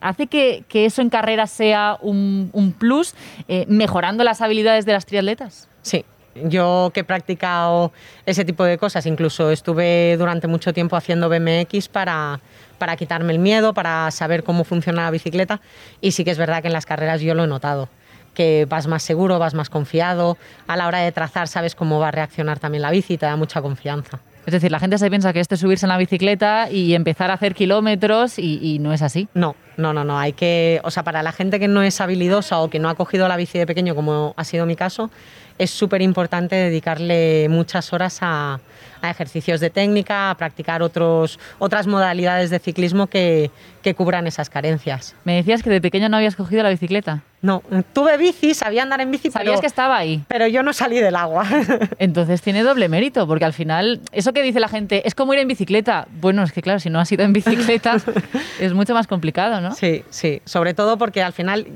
[0.00, 3.14] hace que, que, eso en carrera sea un, un plus,
[3.48, 5.68] eh, mejorando las habilidades de las triatletas?
[5.82, 6.04] Sí,
[6.44, 7.92] yo que he practicado
[8.24, 12.38] ese tipo de cosas, incluso estuve durante mucho tiempo haciendo BMX para,
[12.78, 15.60] para quitarme el miedo, para saber cómo funciona la bicicleta
[16.00, 17.88] y sí que es verdad que en las carreras yo lo he notado
[18.34, 22.08] que vas más seguro, vas más confiado, a la hora de trazar sabes cómo va
[22.08, 24.18] a reaccionar también la bici, te da mucha confianza.
[24.46, 27.30] Es decir, la gente se piensa que esto es subirse en la bicicleta y empezar
[27.30, 29.26] a hacer kilómetros y, y, no es así.
[29.32, 30.18] No, no, no, no.
[30.18, 32.94] Hay que, o sea, para la gente que no es habilidosa o que no ha
[32.94, 35.10] cogido la bici de pequeño, como ha sido mi caso,
[35.56, 38.60] es súper importante dedicarle muchas horas a,
[39.00, 43.50] a, ejercicios de técnica, a practicar otros, otras modalidades de ciclismo que,
[43.82, 45.14] que cubran esas carencias.
[45.24, 47.22] Me decías que de pequeño no habías cogido la bicicleta.
[47.44, 50.24] No, tuve bici, sabía andar en bici, Sabías pero, que estaba ahí.
[50.28, 51.44] Pero yo no salí del agua.
[51.98, 55.40] Entonces tiene doble mérito, porque al final, eso que dice la gente, es como ir
[55.40, 56.08] en bicicleta.
[56.22, 57.98] Bueno, es que claro, si no has ido en bicicleta,
[58.58, 59.74] es mucho más complicado, ¿no?
[59.74, 60.40] Sí, sí.
[60.46, 61.66] Sobre todo porque al final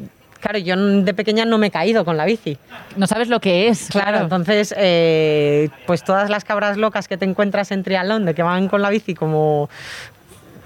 [0.40, 2.59] Claro, yo de pequeña no me he caído con la bici.
[2.96, 3.88] No sabes lo que es.
[3.90, 4.24] Claro, claro.
[4.24, 8.68] entonces, eh, pues todas las cabras locas que te encuentras en triatlón, de que van
[8.68, 9.68] con la bici como,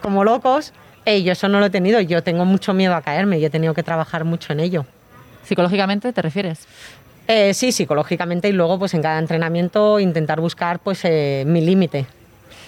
[0.03, 2.01] como locos, eh, yo eso no lo he tenido.
[2.01, 4.87] Yo tengo mucho miedo a caerme y he tenido que trabajar mucho en ello.
[5.45, 6.67] ¿Psicológicamente te refieres?
[7.29, 12.07] Eh, sí, psicológicamente y luego pues en cada entrenamiento intentar buscar pues eh, mi límite.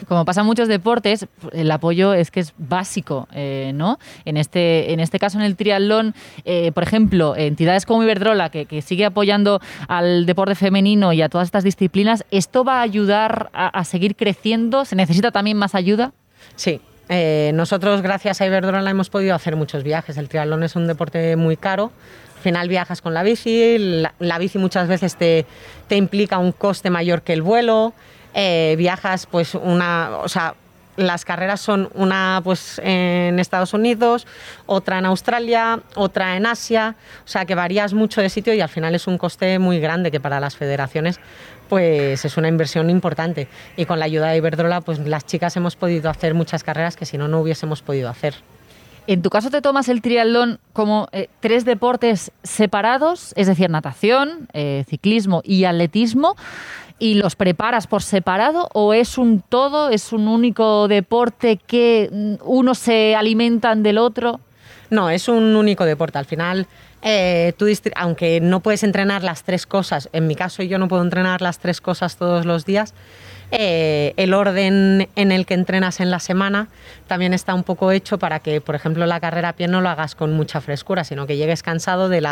[0.09, 3.99] Como pasa en muchos deportes, el apoyo es que es básico, eh, ¿no?
[4.25, 6.15] En este, en este caso, en el triatlón,
[6.75, 11.47] por ejemplo, entidades como Iberdrola, que, que, sigue apoyando al deporte femenino y a todas
[11.47, 14.85] estas disciplinas, ¿esto va a ayudar a, a seguir creciendo?
[14.85, 16.13] ¿Se necesita también más ayuda?
[16.57, 20.17] Sí, eh, nosotros, gracias a Iberdrola, hemos podido hacer muchos viajes.
[20.17, 21.91] El triatlón es un deporte muy caro.
[22.37, 23.79] Al final viajas con la bici,
[24.19, 25.47] la, bici muchas veces te,
[25.89, 27.95] te, implica un coste mayor que el vuelo.
[28.35, 30.19] Eh, viajas, pues, una.
[30.23, 30.55] O sea,
[30.97, 34.27] las carreras son una pues en Estados Unidos,
[34.67, 38.69] otra en Australia, otra en Asia, o sea que varías mucho de sitio y al
[38.69, 41.21] final es un coste muy grande que para las federaciones
[41.69, 45.77] pues es una inversión importante y con la ayuda de Iberdrola pues las chicas hemos
[45.77, 48.35] podido hacer muchas carreras que si no no hubiésemos podido hacer.
[49.07, 54.49] En tu caso te tomas el triatlón como eh, tres deportes separados, es decir, natación,
[54.55, 56.37] eh, ciclismo y atletismo
[56.99, 62.75] y los preparas por separado o es un todo, es un único deporte que uno
[62.75, 64.41] se alimentan del otro?
[64.91, 66.19] No, es un único deporte.
[66.19, 66.67] Al final,
[67.03, 67.53] eh,
[67.97, 71.59] aunque no puedes entrenar las tres cosas, en mi caso yo no puedo entrenar las
[71.59, 72.95] tres cosas todos los días,
[73.51, 76.69] eh, el orden en el que entrenas en la semana
[77.07, 79.89] también está un poco hecho para que, por ejemplo, la carrera a pie no lo
[79.89, 82.27] hagas con mucha frescura, sino que llegues cansado del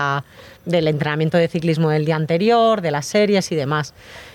[0.89, 3.93] entrenamiento de ciclismo del día anterior, de las series y demás.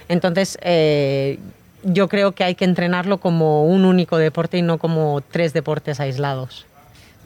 [0.07, 1.39] Entonces, eh,
[1.83, 5.99] yo creo que hay que entrenarlo como un único deporte y no como tres deportes
[5.99, 6.66] aislados.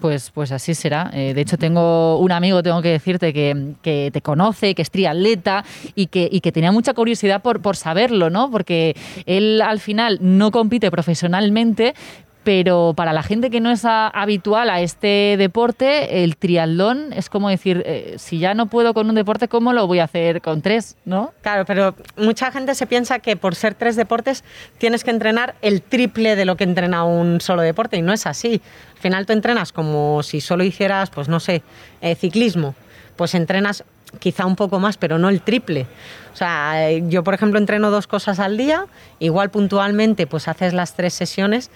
[0.02, 1.12] Pues, pues así será.
[1.14, 4.90] Eh, de hecho, tengo un amigo, tengo que decirte, que, que te conoce, que es
[4.90, 8.50] triatleta y que, y que tenía mucha curiosidad por, por saberlo, ¿no?
[8.50, 8.96] Porque
[9.28, 11.94] él al final no compite profesionalmente,
[12.43, 17.30] pero para la gente que no es a, habitual a este deporte, el triatlón es
[17.30, 20.41] como decir, eh, si ya no puedo con un deporte, ¿cómo lo voy a hacer
[20.41, 20.95] con tres?
[21.06, 21.34] ¿no?
[21.41, 24.43] Claro, pero mucha gente se piensa que por ser tres deportes
[24.77, 28.25] tienes que entrenar el triple de lo que entrena un solo deporte y no es
[28.25, 28.62] así.
[28.95, 31.62] Al final tú entrenas como si solo hicieras, pues no sé,
[32.01, 32.75] eh, ciclismo,
[33.15, 33.84] pues entrenas
[34.19, 35.88] quizá un poco más, pero no el triple.
[36.34, 38.86] O sea, yo por ejemplo entreno dos cosas al día,
[39.19, 41.71] igual puntualmente pues haces las tres sesiones,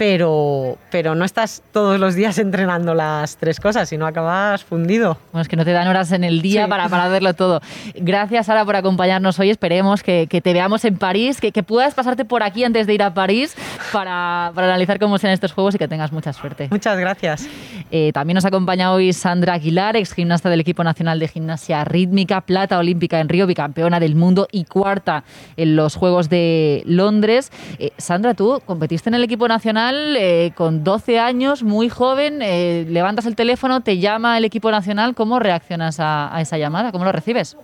[0.00, 5.18] pero, pero no estás todos los días entrenando las tres cosas, sino acabas fundido.
[5.30, 7.60] Bueno, es que no te dan horas en el día para, para verlo todo.
[7.94, 9.50] Gracias, Sara, por acompañarnos hoy.
[9.50, 13.12] Esperemos que, te veamos en París, que, puedas pasarte por aquí antes de ir a
[13.12, 13.54] París
[13.92, 16.68] para, para analizar cómo sean estos juegos y que tengas mucha suerte.
[16.70, 17.46] Muchas gracias.
[17.90, 22.40] Eh, también nos acompaña hoy Sandra Aguilar, ex gimnasta del equipo nacional de gimnasia rítmica,
[22.40, 25.24] plata olímpica en Río, bicampeona del mundo y cuarta
[25.58, 27.52] en los Juegos de Londres.
[27.78, 32.86] Eh, Sandra, tú competiste en el equipo nacional eh, con 12 años, muy joven, eh,
[32.88, 36.92] levantas el teléfono, te llama el equipo nacional, ¿cómo reaccionas a, esa llamada?
[36.92, 37.56] ¿Cómo lo recibes?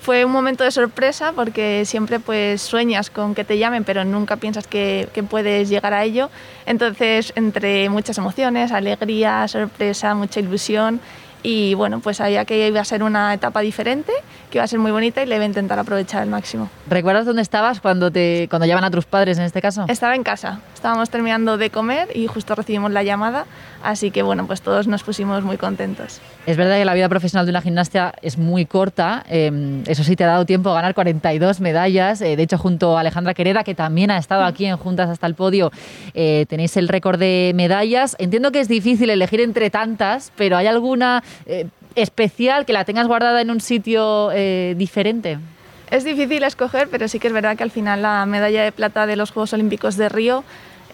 [0.00, 4.36] Fue un momento de sorpresa porque siempre pues sueñas con que te llamen, pero nunca
[4.36, 6.28] piensas que, que puedes llegar a ello.
[6.66, 11.00] Entonces, entre muchas emociones, alegría, sorpresa, mucha ilusión
[11.42, 14.12] y bueno, pues sabía que iba a ser una etapa diferente,
[14.50, 16.68] que iba a ser muy bonita y le iba a intentar aprovechar al máximo.
[16.88, 19.86] ¿Recuerdas dónde estabas cuando, te, cuando llaman a tus padres en este caso?
[19.88, 23.46] Estaba en casa, estábamos terminando de comer y justo recibimos la llamada,
[23.82, 26.20] así que bueno, pues todos nos pusimos muy contentos.
[26.46, 30.16] Es verdad que la vida profesional de una gimnasta es muy corta, em, eso sí
[30.16, 33.64] te ha dado tiempo a ganar 42 medallas, eh, de hecho junto a Alejandra Quereda,
[33.64, 35.70] que también ha estado aquí en Juntas hasta el podio,
[36.14, 38.16] eh, tenéis el récord de medallas.
[38.18, 43.06] Entiendo que es difícil elegir entre tantas, pero ¿hay alguna eh, especial que la tengas
[43.06, 44.30] guardada en un sitio
[44.76, 45.38] diferente?
[45.90, 49.06] Es difícil escoger, pero sí que es verdad que al final la medalla de plata
[49.06, 50.42] de los Juegos Olímpicos de Río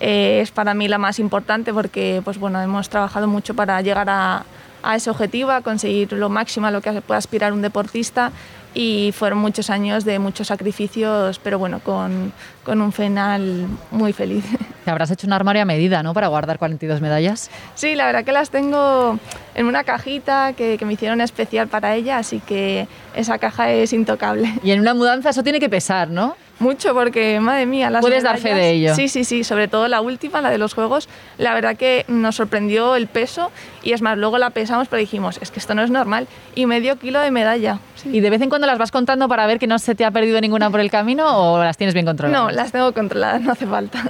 [0.00, 4.44] es para mí la más importante porque pues bueno, hemos trabajado mucho para llegar a,
[4.82, 8.32] a ese objetivo, a conseguir lo máximo a lo que puede aspirar un deportista
[8.78, 14.44] y fueron muchos años de muchos sacrificios, pero bueno, con, con, un final muy feliz.
[14.84, 16.14] Te habrás hecho un armario a medida, ¿no?
[16.14, 17.50] Para guardar 42 medallas.
[17.74, 19.18] Sí, la verdad que las tengo
[19.56, 22.86] en una cajita que, que me hicieron especial para ella, así que
[23.16, 24.54] esa caja es intocable.
[24.62, 26.36] Y en una mudanza eso tiene que pesar, ¿no?
[26.58, 28.94] Mucho, porque madre mía, las Puedes dar fe de ello.
[28.94, 32.36] Sí, sí, sí, sobre todo la última, la de los juegos, la verdad que nos
[32.36, 33.50] sorprendió el peso
[33.82, 36.66] y es más, luego la pesamos pero dijimos, es que esto no es normal y
[36.66, 37.78] medio kilo de medalla.
[38.04, 40.10] ¿Y de vez en cuando las vas contando para ver que no se te ha
[40.10, 42.40] perdido ninguna por el camino o las tienes bien controladas?
[42.40, 44.02] No, las tengo controladas, no hace falta.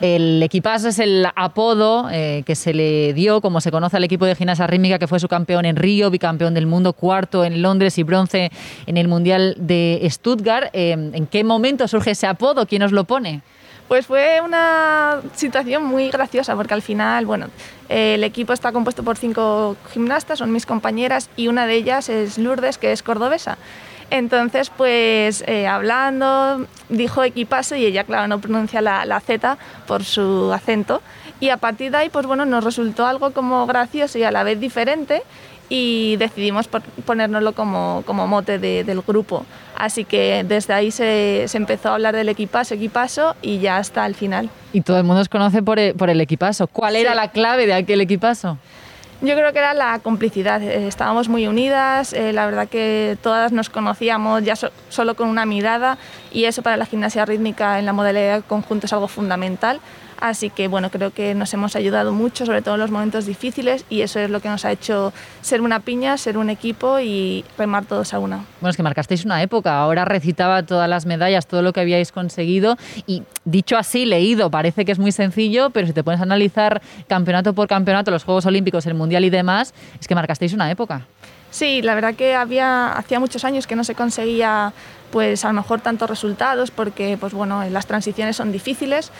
[0.00, 4.26] El equipazo es el apodo eh, que se le dio, como se conoce al equipo
[4.26, 7.98] de gimnasia rítmica, que fue su campeón en Río, bicampeón del mundo, cuarto en Londres
[7.98, 8.50] y bronce
[8.86, 10.70] en el Mundial de Stuttgart.
[10.72, 12.66] Eh, ¿En qué momento surge ese apodo?
[12.66, 13.42] ¿Quién os lo pone?
[13.88, 17.46] Pues fue una situación muy graciosa porque al final, bueno,
[17.88, 22.36] el equipo está compuesto por cinco gimnastas, son mis compañeras y una de ellas es
[22.36, 23.58] Lourdes, que es cordobesa.
[24.10, 30.04] Entonces, pues eh, hablando, dijo equipazo y ella, claro, no pronuncia la, la, Z por
[30.04, 31.02] su acento.
[31.38, 34.42] Y a partir de ahí, pues bueno, nos resultó algo como gracioso y a la
[34.42, 35.22] vez diferente
[35.68, 36.68] y decidimos
[37.04, 39.44] ponérnoslo como, como mote del grupo.
[39.76, 44.06] Así que desde ahí se, se, empezó a hablar del equipazo, equipazo y ya hasta
[44.06, 44.48] el final.
[44.72, 46.66] Y todo el mundo os conoce por el, por el equipazo.
[46.66, 48.58] ¿Cuál era la clave de aquel equipazo?
[49.22, 50.62] Yo creo que era la complicidad.
[50.62, 54.54] Eh, estábamos muy unidas, eh, la verdad que todas nos conocíamos ya
[54.88, 55.96] solo con una mirada
[56.32, 59.80] y eso para la gimnasia rítmica en la modalidad conjunto es algo fundamental.
[60.18, 63.84] Así que bueno, creo que nos hemos ayudado mucho, sobre todo en los momentos difíciles,
[63.90, 67.44] y eso es lo que nos ha hecho ser una piña, ser un equipo y
[67.58, 68.44] remar todos a una.
[68.60, 72.12] Bueno, es que marcasteis una época, ahora recitaba todas las medallas, todo lo que habíais
[72.12, 72.76] conseguido,
[73.06, 76.80] y dicho así, leído, parece que es muy sencillo, pero si te pones a analizar
[77.08, 81.06] campeonato por campeonato, los Juegos Olímpicos, el Mundial y demás, es que marcasteis una época.
[81.50, 84.72] Sí, la verdad que había, hacía muchos años que no se conseguía
[85.10, 89.10] pues a lo mejor tantos resultados porque pues bueno, las transiciones son difíciles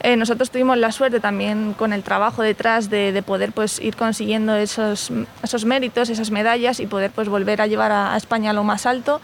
[0.00, 4.54] eh, nosotros tuvimos la suerte también con el trabajo detrás de, poder pues, ir consiguiendo
[4.54, 5.10] esos,
[5.64, 9.20] méritos, esas medallas y poder pues, volver a llevar a, España lo más alto.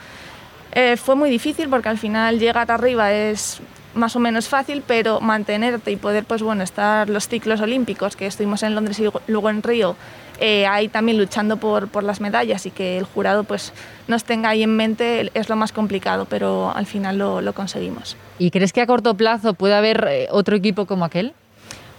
[0.73, 3.61] Eh, fue muy difícil porque al final llegar arriba es
[3.95, 8.27] más o menos fácil, pero mantenerte y poder pues, bueno, estar los ciclos olímpicos, que
[8.27, 9.97] estuvimos en Londres y luego en Río,
[10.41, 13.73] eh, ahí también luchando por, por, las medallas y que el jurado pues,
[14.09, 18.17] nos tenga ahí en mente es lo más complicado, pero al final lo, lo conseguimos.
[18.39, 21.35] ¿Y crees que a corto plazo puede haber eh, otro equipo como aquel?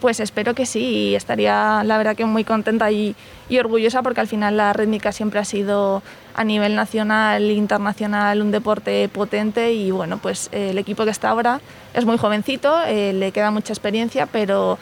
[0.04, 3.16] Pues espero que sí y estaría la verdad que muy contenta y,
[3.58, 6.04] orgullosa porque al final la rítmica siempre ha sido
[6.36, 11.12] a nivel nacional e internacional un deporte potente y bueno, pues eh, el equipo que
[11.12, 11.62] está ahora
[11.94, 14.78] es muy jovencito, eh, le queda mucha experiencia, pero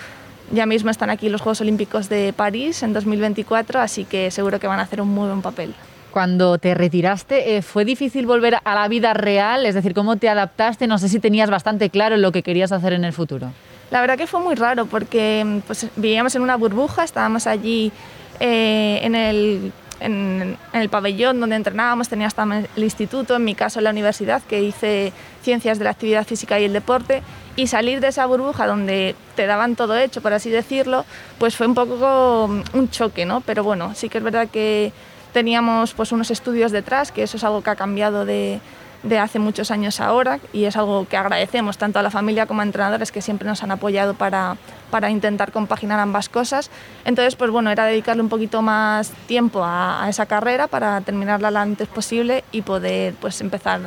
[0.51, 4.65] ya mismo están aquí los Juegos Olímpicos de París en 2024, así que seguro que
[4.65, 5.75] van a hacer un muy buen papel.
[6.09, 9.67] Cuando te retiraste, eh, ¿fue difícil volver a la vida real?
[9.67, 10.87] Es decir, ¿cómo te adaptaste?
[10.87, 13.51] No sé si tenías bastante claro lo que querías hacer en el futuro.
[13.91, 17.91] La verdad que fue muy raro porque pues, vivíamos en una burbuja, estábamos allí
[18.39, 23.79] eh, en el en, el pabellón donde entrenábamos, tenía hasta el instituto, en mi caso
[23.81, 27.21] la universidad, que hice ciencias de la actividad física y el deporte,
[27.55, 31.05] y salir de esa burbuja donde te daban todo hecho, por así decirlo,
[31.37, 33.41] pues fue un poco un choque, ¿no?
[33.41, 34.91] Pero bueno, sí que es verdad que
[35.33, 38.59] teníamos pues unos estudios detrás, que eso es algo que ha cambiado de,
[39.03, 42.61] de hace muchos años ahora y es algo que agradecemos tanto a la familia como
[42.61, 44.57] a entrenadores que siempre nos han apoyado para,
[44.89, 46.69] para intentar compaginar ambas cosas.
[47.05, 51.51] Entonces, pues bueno, era dedicarle un poquito más tiempo a, a, esa carrera para terminarla
[51.51, 53.81] lo antes posible y poder pues empezar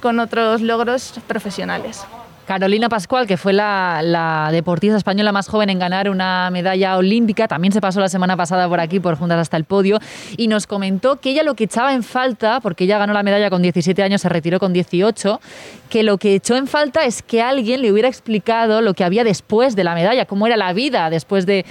[0.00, 2.04] con otros logros profesionales.
[2.48, 7.72] Carolina Pascual, que fue la, deportista española más joven en ganar una medalla olímpica, también
[7.72, 9.98] se pasó la semana pasada por aquí, por Juntas hasta el Podio,
[10.38, 13.50] y nos comentó que ella lo que echaba en falta, porque ella ganó la medalla
[13.50, 15.42] con 17 años, se retiró con 18,
[15.90, 19.24] que lo que echó en falta es que alguien le hubiera explicado lo que había
[19.24, 21.66] después de la medalla, cómo era la vida después de,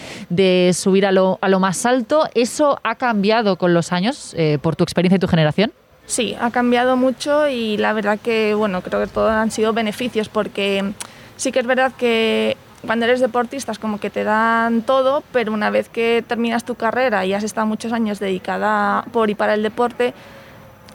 [0.76, 2.30] subir a lo, más alto.
[2.36, 5.72] ¿Eso ha cambiado con los años eh, por tu experiencia y tu generación?
[6.08, 10.30] Sí, ha cambiado mucho y la verdad que, bueno, creo que todos han sido beneficios
[10.30, 10.94] porque
[11.36, 15.70] sí que es verdad que cuando eres deportista como que te dan todo, pero una
[15.70, 19.64] vez que terminas tu carrera y has estado muchos años dedicada por y para el
[19.64, 20.14] deporte,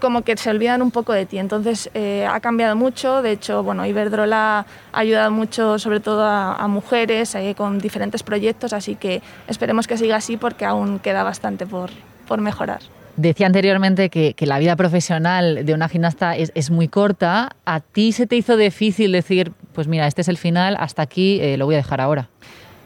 [0.00, 1.38] como que se olvidan un poco de ti.
[1.38, 3.20] Entonces eh, ha cambiado mucho.
[3.20, 8.72] De hecho, bueno, Iberdrola ha ayudado mucho, sobre todo a, mujeres, eh, con diferentes proyectos.
[8.72, 11.90] Así que esperemos que siga así porque aún queda bastante por,
[12.26, 12.80] por mejorar.
[13.16, 17.50] Decía anteriormente que, la vida profesional de una gimnasta es, muy corta.
[17.66, 21.38] ¿A ti se te hizo difícil decir, pues mira, este es el final, hasta aquí
[21.40, 22.28] eh, lo voy a dejar ahora?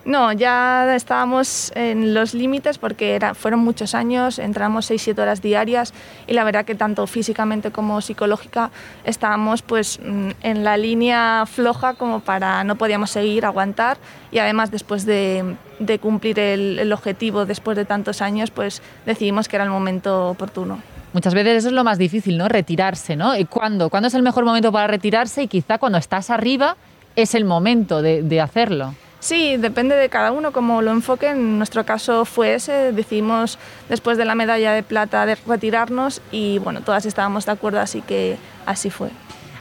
[0.07, 5.93] No, ya estábamos en los límites porque fueron muchos años, entramos 6-7 horas diarias
[6.29, 8.71] y la verdad que tanto físicamente como psicológica
[9.05, 13.97] estábamos pues mm, en la línea floja como para no podíamos seguir, aguantar
[14.31, 15.57] y además después de,
[16.01, 20.79] cumplir el, objetivo después de tantos años pues decidimos que era el momento oportuno.
[21.15, 22.47] Muchas veces eso es lo más difícil, ¿no?
[22.47, 23.37] Retirarse, ¿no?
[23.37, 23.91] ¿Y cuándo?
[23.91, 25.43] ¿Cuándo es el mejor momento para retirarse?
[25.43, 26.77] Y quizá cuando estás arriba
[27.17, 28.95] es el momento de hacerlo.
[29.27, 31.31] Sí, depende de cada uno cómo lo enfoque.
[31.31, 32.93] En nuestro caso fue ese.
[32.93, 33.59] Decidimos
[33.89, 38.03] después de la medalla de plata de retirarnos y bueno, todas estábamos de acuerdo, así
[38.03, 39.11] que así fue.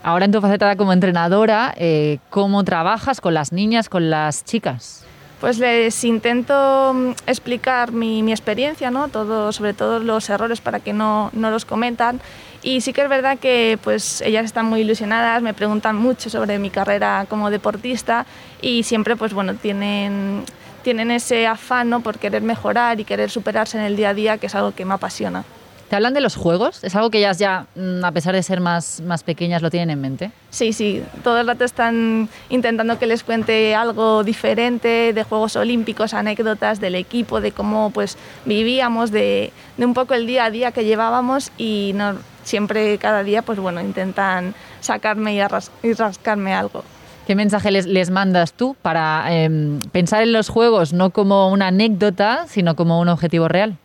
[0.04, 5.04] Ahora en tu faceta como entrenadora, eh, ¿cómo trabajas con las niñas, con las chicas?
[5.42, 9.08] Pues les intento mm, explicar mi, mi experiencia, ¿no?
[9.08, 12.22] todo, sobre todo los errores para que no, no los cometan
[12.66, 16.58] y sí que es verdad que pues ellas están muy ilusionadas, me preguntan mucho sobre
[16.58, 18.26] mi carrera como deportista
[18.60, 20.44] y siempre pues bueno, tienen,
[20.82, 24.48] tienen ese afán por querer mejorar y querer superarse en el día a día, que
[24.48, 25.44] es algo que me apasiona.
[25.90, 26.84] ¿Te hablan de los juegos?
[26.84, 29.92] ¿Es algo que ellas ya, mm, a pesar de ser más, más pequeñas, lo tienen
[29.92, 30.32] en mente?
[30.50, 31.04] Sí, sí.
[31.24, 36.96] Todo el rato están intentando que les cuente algo diferente de Juegos Olímpicos, anécdotas del
[36.96, 41.52] equipo, de cómo pues vivíamos, de, de un poco el día a día que llevábamos
[41.60, 42.16] y no,
[42.46, 46.86] siempre, cada día, pues bueno, intentan sacarme y, rascarme algo.
[47.28, 51.68] ¿Qué mensaje les, les mandas tú para em, pensar en los juegos no como una
[51.68, 53.78] anécdota, sino como un objetivo real?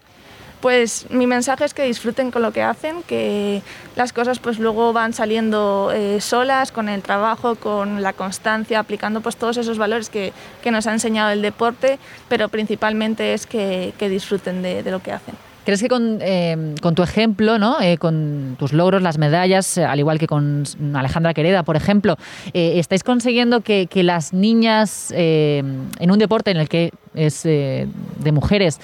[0.60, 3.62] Pues mi mensaje es que disfruten con lo que hacen, que
[3.96, 9.22] las cosas pues luego van saliendo eh, solas con el trabajo, con la constancia, aplicando
[9.22, 13.94] pues todos esos valores que, que nos ha enseñado el deporte, pero principalmente es que,
[13.98, 15.34] que disfruten de, de lo que hacen.
[15.64, 17.80] ¿Crees que con, eh, con tu ejemplo, ¿no?
[17.80, 22.16] Eh, con tus logros, las medallas, eh, al igual que con Alejandra Quereda, por ejemplo,
[22.54, 28.78] estáis consiguiendo que, que las niñas en un deporte en el que es de mujeres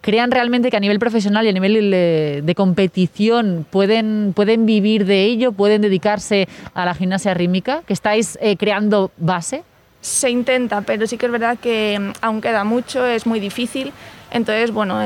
[0.00, 5.24] crean realmente que a nivel profesional y a nivel de, competición pueden, pueden vivir de
[5.24, 7.82] ello, pueden dedicarse a la gimnasia rítmica?
[7.86, 9.62] ¿Que estáis creando base?
[10.00, 13.92] Se intenta, pero sí que es verdad que mm, aún queda mucho, es muy difícil.
[14.30, 15.00] Entonces, bueno,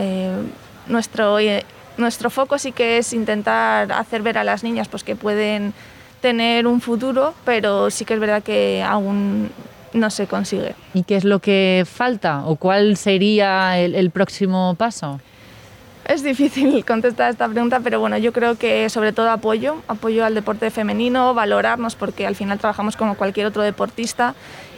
[0.88, 1.38] nuestro,
[1.96, 5.74] nuestro foco sí que es intentar hacer ver a las niñas pues, que pueden
[6.20, 9.51] tener un futuro, pero sí que es verdad que aún
[9.92, 10.74] no se consigue.
[10.94, 15.20] ¿Y qué es lo que falta o cuál sería el, próximo paso?
[16.05, 20.35] Es difícil contestar esta pregunta, pero bueno, yo creo que sobre todo apoyo, apoyo al
[20.35, 24.35] deporte femenino, valorarnos porque al final trabajamos como cualquier otro deportista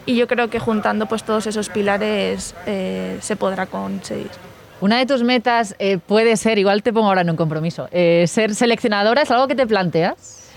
[0.06, 4.49] y yo creo que juntando pues todos esos pilares eh, se podrá conseguir.
[4.80, 8.24] Una de tus metas eh, puede ser, igual te pongo ahora en un compromiso, eh,
[8.26, 10.48] ser seleccionadora, ¿es algo que te planteas?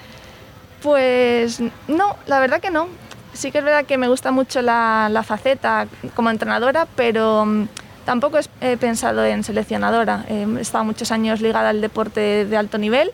[0.81, 2.87] Pues no, la verdad que no.
[3.33, 7.67] Sí que es verdad que me gusta mucho la, faceta como entrenadora, pero mm,
[8.05, 10.25] tampoco he pensado en seleccionadora.
[10.29, 13.11] he estado muchos años ligada al deporte de alto nivel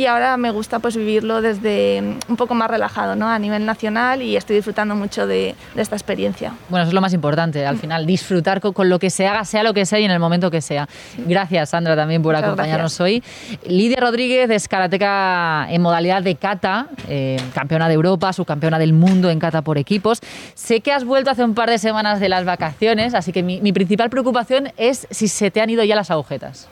[0.00, 3.28] y ahora me gusta pues vivirlo desde mm, un poco más relajado, ¿no?
[3.28, 6.54] A nivel nacional y estoy disfrutando mucho de, esta experiencia.
[6.70, 9.62] Bueno, eso es lo más importante, al final, disfrutar con, lo que se haga, sea
[9.62, 10.88] lo que sea y en el momento que sea.
[11.18, 13.22] Gracias, Sandra, también por acompañarnos hoy.
[13.66, 19.28] Lidia Rodríguez es karateca en modalidad de kata, eh, campeona de Europa, subcampeona del mundo
[19.28, 20.20] en kata por equipos.
[20.54, 23.60] Sé que has vuelto hace un par de semanas de las vacaciones, así que mi,
[23.60, 26.68] mi principal preocupación es si se te han ido ya las agujetas.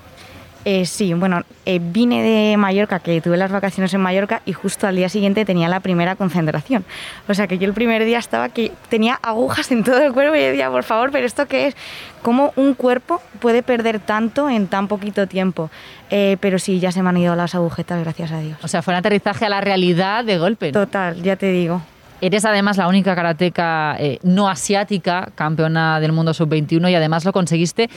[0.65, 4.87] Eh, sí, bueno, eh, vine de Mallorca, que tuve las vacaciones en Mallorca y justo
[4.87, 6.85] al día siguiente tenía la primera concentración.
[7.29, 10.35] O sea que yo el primer día estaba que tenía agujas en todo el cuerpo
[10.35, 11.77] y decía, por favor, pero ¿esto qué es?
[12.23, 15.71] ¿Cómo un cuerpo puede perder tanto en tan poquito tiempo?
[16.11, 18.59] Eh, pero sí, ya se me han ido las agujetas, gracias a Dios.
[18.63, 20.73] O sea, fue un aterrizaje a la realidad de golpe.
[20.73, 21.81] Total, ya te digo.
[22.21, 27.89] Eres además la única karateca no asiática campeona del mundo sub-21 y además lo conseguiste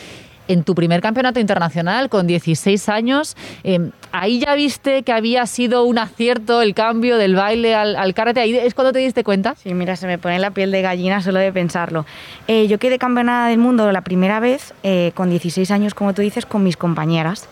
[0.51, 5.85] en tu primer campeonato internacional con 16 años, em, ahí ya viste que había sido
[5.85, 8.41] un acierto el cambio del baile al, karate.
[8.41, 9.55] ¿Ahí es cuando te diste cuenta?
[9.55, 12.05] Sí, mira, se me pone la piel de gallina solo de pensarlo.
[12.47, 16.21] Eh, yo quedé campeona del mundo la primera vez eh, con 16 años, como tú
[16.21, 17.47] dices, con mis compañeras.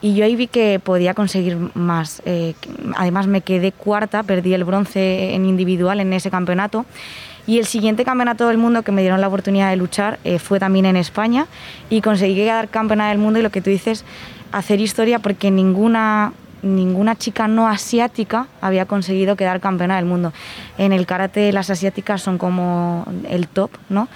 [0.00, 2.22] Y yo ahí vi que podía conseguir más.
[2.26, 2.54] Eh,
[2.96, 6.84] además me quedé cuarta, perdí el bronce en individual en ese campeonato.
[7.46, 10.58] Y el siguiente campeonato del mundo que me dieron la oportunidad de luchar eh, fue
[10.58, 11.46] también en España.
[11.90, 14.04] Y conseguí quedar campeona del mundo y lo que tú dices,
[14.52, 16.32] hacer historia porque ninguna
[16.66, 20.32] ninguna chica no asiática había conseguido quedar campeona del mundo.
[20.78, 24.08] En el karate las asiáticas son como el top, ¿no?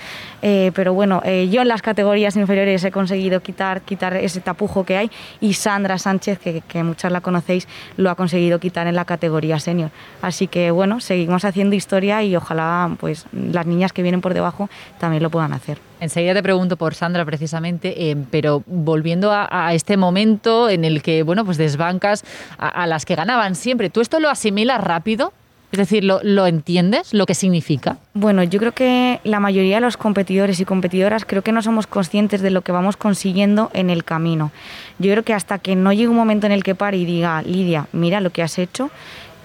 [0.42, 4.84] Eh, pero bueno, eh, yo en las categorías inferiores he conseguido quitar, quitar ese tapujo
[4.84, 8.94] que hay y Sandra Sánchez, que, que muchas la conocéis, lo ha conseguido quitar en
[8.94, 9.90] la categoría senior.
[10.22, 14.70] Así que bueno, seguimos haciendo historia y ojalá pues las niñas que vienen por debajo
[14.98, 15.89] también lo puedan hacer.
[16.00, 21.22] Enseguida te pregunto por Sandra precisamente, eh, pero volviendo a, este momento en el que
[21.22, 22.24] bueno pues desbancas
[22.58, 25.32] a, las que ganaban siempre, ¿tú esto lo asimilas rápido?
[25.72, 27.98] Es decir, ¿lo, entiendes lo que significa?
[28.14, 31.86] Bueno, yo creo que la mayoría de los competidores y competidoras creo que no somos
[31.86, 34.50] conscientes de lo que vamos consiguiendo en el camino.
[34.98, 37.42] Yo creo que hasta que no llegue un momento en el que pare y diga,
[37.42, 38.90] Lidia, mira lo que has hecho,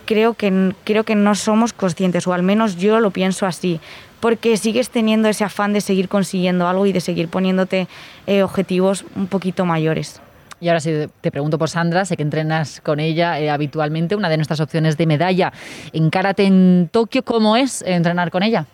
[0.05, 3.79] creo que, creo que no somos conscientes, o al menos yo lo pienso así,
[4.25, 7.87] porque sigues teniendo ese afán de seguir consiguiendo algo y de seguir poniéndote
[8.25, 10.19] eh, objetivos un poquito mayores.
[10.59, 14.27] Y ahora sí te pregunto por Sandra, sé que entrenas con ella eh, habitualmente, una
[14.27, 15.53] de nuestras opciones de medalla
[15.93, 17.23] en karate en Tokio.
[17.23, 18.65] ¿Cómo es entrenar con ella?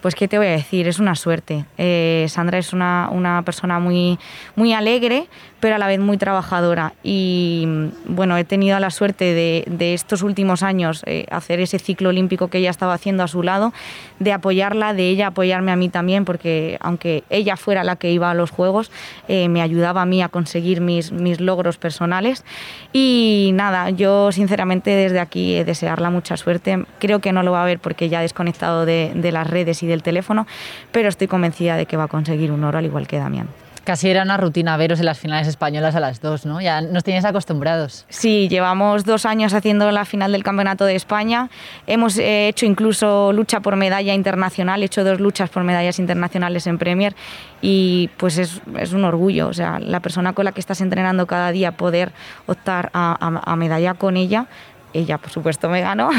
[0.00, 1.64] Pues qué te voy a decir, es una suerte.
[1.76, 4.16] Eh, Sandra es una, una, persona muy,
[4.54, 5.26] muy alegre,
[5.62, 6.92] pero a la vez muy trabajadora.
[7.04, 7.68] Y
[8.06, 12.58] bueno, he tenido la suerte de, estos últimos años eh, hacer ese ciclo olímpico que
[12.58, 13.72] ella estaba haciendo a su lado,
[14.18, 18.28] de apoyarla, de ella apoyarme a mí también, porque aunque ella fuera la que iba
[18.28, 18.90] a los Juegos,
[19.28, 22.44] eh, me ayudaba a mí a conseguir mis, mis logros personales.
[22.92, 26.86] Y nada, yo sinceramente desde aquí desearla mucha suerte.
[26.98, 29.84] Creo que no lo va a ver porque ya ha desconectado de, de las redes
[29.84, 30.48] y del teléfono,
[30.90, 33.61] pero estoy convencida de que va a conseguir un oro al igual que Damián.
[33.84, 36.60] Casi era una rutina veros en las finales españolas a las dos, ¿no?
[36.60, 38.06] Ya nos tienes acostumbrados.
[38.08, 41.50] Sí, llevamos dos años haciendo la final del Campeonato de España.
[41.88, 46.66] Hemos eh, hecho incluso lucha por medalla internacional, he hecho dos luchas por medallas internacionales
[46.68, 47.16] en Premier
[47.60, 49.48] y pues es, es un orgullo.
[49.48, 52.12] O sea, la persona con la que estás entrenando cada día, poder
[52.46, 54.46] optar a, medalla con ella,
[54.92, 56.10] ella por supuesto me ganó,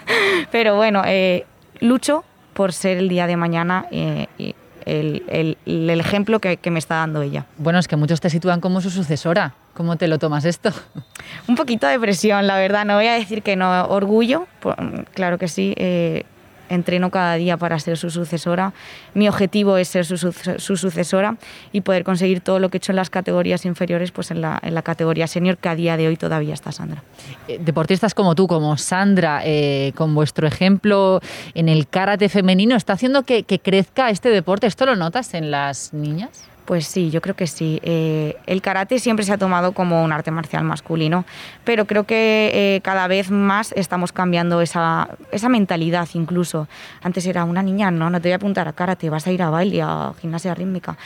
[0.50, 1.46] pero bueno, eh,
[1.80, 4.54] lucho por ser el día de mañana eh,
[4.86, 5.56] el,
[6.00, 7.46] ejemplo que, me está dando ella.
[7.58, 9.54] Bueno, es que muchos te sitúan como su sucesora.
[9.74, 10.70] ¿Cómo te lo tomas esto?
[11.48, 12.84] Un poquito de presión, la verdad.
[12.84, 13.86] No voy a decir que no.
[13.86, 14.46] Orgullo,
[15.14, 15.74] claro que sí.
[15.76, 16.24] Eh,
[16.74, 18.72] entreno cada día para ser su sucesora.
[19.14, 21.36] Mi objetivo es ser su, sucesora
[21.72, 24.58] y poder conseguir todo lo que he hecho en las categorías inferiores, pues en la,
[24.62, 27.02] en la categoría senior, que a día de hoy todavía está Sandra.
[27.48, 31.20] Eh, deportistas como tú, como Sandra, eh, con vuestro ejemplo
[31.54, 34.66] en el karate femenino, ¿está haciendo que crezca este deporte?
[34.66, 36.51] ¿Esto lo notas en las niñas?
[36.64, 37.80] Pues sí, yo creo que sí.
[37.82, 41.24] Eh, el karate siempre se ha tomado como un arte marcial masculino,
[41.64, 46.68] pero creo que eh, cada vez más estamos cambiando esa, esa, mentalidad incluso.
[47.02, 49.42] Antes era una niña, no, no te voy a apuntar a karate, vas a ir
[49.42, 50.96] a baile, a gimnasia rítmica.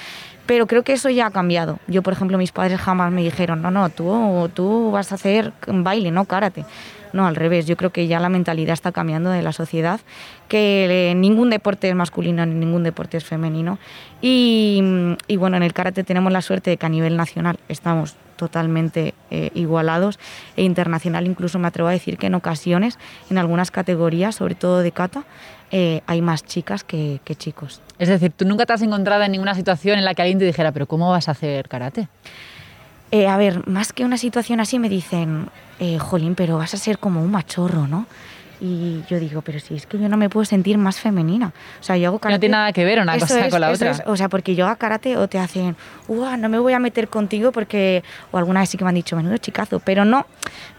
[0.47, 1.79] Pero creo que eso ya ha cambiado.
[1.89, 5.53] Yo, por ejemplo, mis padres jamás me dijeron, no, no, tú, tú vas a hacer
[5.67, 6.65] baile, no karate.
[7.13, 10.01] No, al revés, yo creo que ya la mentalidad está cambiando de la sociedad,
[10.49, 13.79] que ningún deporte es masculino ni ningún deporte es femenino.
[14.21, 14.83] Y,
[15.39, 19.51] bueno, en el karate tenemos la suerte de que a nivel nacional estamos totalmente eh,
[19.55, 20.19] igualados
[20.57, 22.99] e internacional incluso me atrevo a decir que en ocasiones,
[23.31, 25.25] en algunas categorías, sobre todo de kata,
[25.71, 27.81] eh, hay más chicas que, que chicos.
[27.99, 30.45] Es decir, tú nunca te has encontrado en ninguna situación en la que alguien te
[30.45, 32.09] dijera, pero ¿cómo vas a hacer karate?
[33.11, 35.49] Eh, a ver, más que una situación así me dicen,
[35.79, 38.07] eh, jolín, pero vas a ser como un machorro, ¿no?
[38.61, 41.53] Y yo digo, pero si es que yo no me puedo sentir más femenina.
[41.81, 42.37] O sea, yo hago karate.
[42.37, 43.91] No tiene nada que ver una Eso cosa es, con la otra.
[43.91, 44.03] es.
[44.07, 45.77] O sea, porque yo hago karate o te hacen,
[46.09, 48.03] Uah, no me voy a meter contigo porque.
[48.31, 49.81] O alguna vez sí que me han dicho, menudo chicazo.
[49.81, 50.27] Pero no,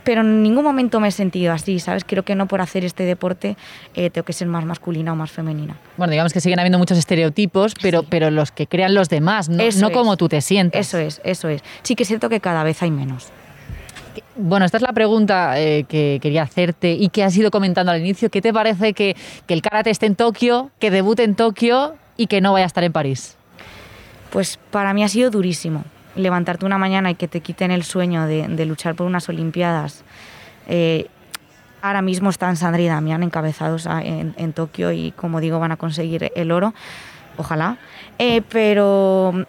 [0.03, 2.03] pero en ningún momento me he sentido así, ¿sabes?
[2.03, 3.57] Creo que no por hacer este deporte
[3.93, 5.75] eh, tengo que ser más masculina o más femenina.
[5.97, 9.63] Bueno, digamos que siguen habiendo muchos estereotipos, pero, pero los que crean los demás, no,
[9.79, 10.87] no como tú te sientes.
[10.87, 11.61] Eso es, eso es.
[11.83, 13.31] Sí que es cierto que cada vez hay menos.
[14.39, 17.99] Bueno, esta es la pregunta eh, que quería hacerte y que has ido comentando al
[17.99, 18.29] inicio.
[18.29, 19.15] ¿Qué te parece que,
[19.47, 22.83] el karate esté en Tokio, que debute en Tokio y que no vaya a estar
[22.83, 23.35] en París?
[24.29, 25.83] Pues para mí ha sido durísimo
[26.15, 30.03] levantarte una mañana y que te quiten el sueño de, luchar por unas Olimpiadas.
[30.67, 31.07] Eh,
[31.81, 36.31] ahora mismo están Sandra y Damián encabezados en Tokio y como digo van a conseguir
[36.35, 36.75] el oro,
[37.37, 37.77] ojalá.
[38.19, 39.45] Eh, pero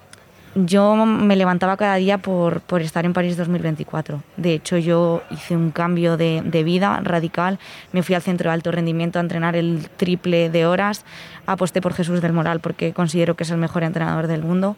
[0.55, 4.23] yo me levantaba cada día por, por estar en París 2024.
[4.37, 7.59] De hecho, yo hice un cambio de, de vida radical.
[7.93, 11.05] Me fui al centro de alto rendimiento a entrenar el triple de horas.
[11.47, 14.77] Aposté por Jesús del Moral porque considero que es el mejor entrenador del mundo.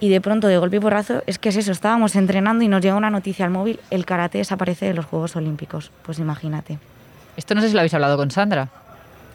[0.00, 2.80] Y de pronto, de golpe y porrazo, es que es eso, estábamos entrenando y nos
[2.80, 5.90] llega una noticia al móvil, el karate desaparece de los Juegos Olímpicos.
[6.02, 6.78] Pues imagínate.
[7.36, 8.68] Esto no sé si lo habéis hablado con Sandra.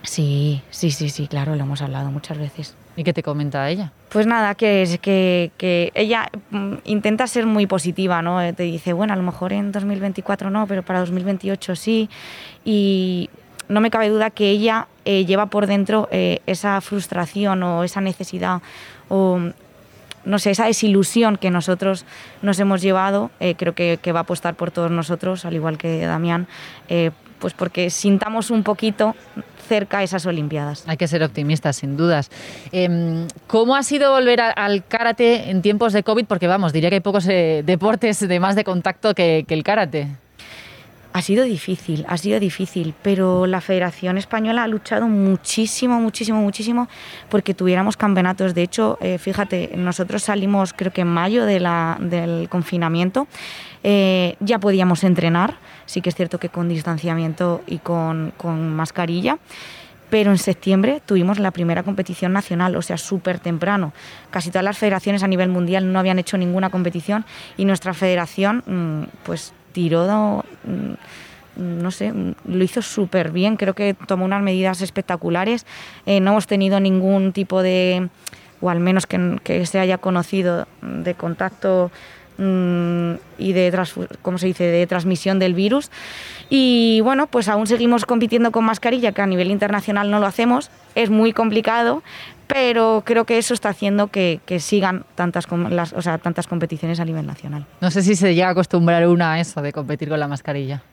[0.04, 2.76] Sí, sí, sí, sí, claro, lo hemos hablado muchas veces.
[2.96, 3.92] ¿Y qué te comenta ella?
[4.14, 8.40] Pues nada, que, que, que ella mm, intenta ser muy positiva, ¿no?
[8.44, 12.12] Eh, Te dice, bueno, a lo mejor en 2024 no, pero para 2028 sí.
[12.64, 13.32] Y
[13.70, 18.02] no me cabe duda que ella eh, lleva por dentro eh, esa frustración o esa
[18.02, 18.62] necesidad
[19.10, 19.40] o,
[20.26, 22.06] no sé, esa desilusión que nosotros
[22.44, 23.32] nos hemos llevado.
[23.58, 26.48] creo que, va a apostar por todos nosotros, al igual que Damián,
[27.40, 29.16] pues porque sintamos un poquito
[29.68, 30.84] cerca esas Olimpiadas.
[30.88, 32.30] Hay que ser optimistas, sin dudas.
[32.72, 36.26] Em, ¿Cómo ha sido volver a- al karate en tiempos de COVID?
[36.26, 39.64] Porque vamos, diría que hay pocos eh, deportes de más de contacto que, que el
[39.64, 40.08] karate.
[41.16, 46.88] Ha sido difícil, ha sido difícil, pero la Federación Española ha luchado muchísimo, muchísimo, muchísimo
[47.30, 48.56] porque tuviéramos campeonatos.
[48.56, 53.28] De hecho, eh, fíjate, nosotros salimos creo que en mayo de la- del confinamiento,
[53.84, 55.56] eh, ya podíamos entrenar,
[55.86, 58.32] sí que es cierto que con distanciamiento y con,
[58.76, 59.38] mascarilla.
[60.10, 63.94] Pero en septiembre tuvimos la primera competición nacional, o sea, súper temprano.
[64.30, 67.26] Casi todas las federaciones a nivel mundial no habían hecho ninguna competición
[67.58, 73.58] y nuestra federación, mm, pues, tiró, mm, no sé, mm, lo hizo súper bien.
[73.58, 75.66] Creo que tomó unas medidas espectaculares.
[76.06, 78.10] Eh, no hemos tenido ningún tipo de,
[78.62, 81.92] o al menos que se haya conocido, de contacto
[82.38, 83.88] mm, y de,
[84.22, 85.92] ¿cómo se dice?, de transmisión del virus.
[86.50, 90.70] Y bueno, pues aún seguimos compitiendo con mascarilla, que a nivel internacional no lo hacemos.
[90.96, 92.04] Es muy complicado,
[92.48, 97.06] pero creo que eso está haciendo que, que sigan tantas, o sea, tantas competiciones a
[97.06, 97.66] nivel nacional.
[97.82, 100.84] No sé si se llega a acostumbrar una a eso de competir con la mascarilla.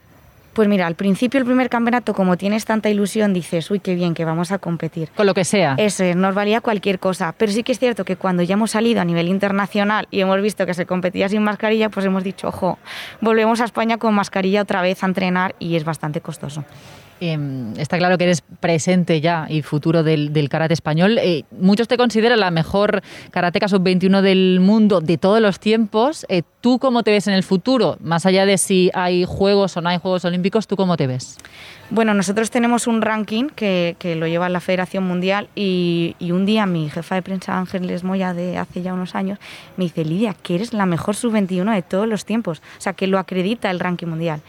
[0.53, 4.15] Pues mira, al principio el primer campeonato, como tienes tanta ilusión, dices, uy, qué bien,
[4.15, 5.09] que vamos a competir.
[5.15, 5.75] Con lo que sea.
[5.79, 7.35] Eso es, nos valía cualquier cosa.
[7.37, 10.41] Pero sí que es cierto que cuando ya hemos salido a nivel internacional y hemos
[10.43, 12.79] visto que se competía sin mascarilla, pues hemos dicho, ojo,
[13.21, 16.65] volvemos a España con mascarilla otra vez a entrenar y es bastante costoso.
[17.21, 21.19] Em, está claro que eres presente ya y futuro del, karate español.
[21.19, 26.25] Eh, muchos te consideran la mejor karateca sub-21 del mundo de todos los tiempos.
[26.31, 27.99] Eh, ¿Tú cómo te ves en el futuro?
[28.01, 31.37] Más allá de si hay Juegos o no hay Juegos Olímpicos, ¿tú cómo te ves?
[31.91, 36.47] Bueno, nosotros tenemos un ranking que, que lo lleva la Federación Mundial y, y un
[36.47, 39.39] día mi jefa de prensa Ángeles Moya de hace ya unos años
[39.77, 42.63] me dice, Lidia, que eres la mejor sub-21 de todos los tiempos.
[42.79, 44.41] O sea, que lo acredita el ranking mundial.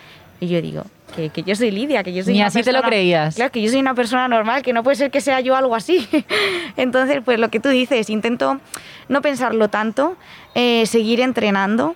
[0.41, 0.83] Y yo digo,
[1.15, 3.35] que, que yo soy Lidia, que yo soy Ni una así te lo creías.
[3.35, 5.75] Claro, que yo soy una persona normal, que no puede ser que sea yo algo
[5.75, 6.09] así.
[6.77, 8.59] Entonces, pues lo que tú dices, intento
[9.07, 10.17] no pensarlo tanto,
[10.55, 11.95] eh, seguir entrenando,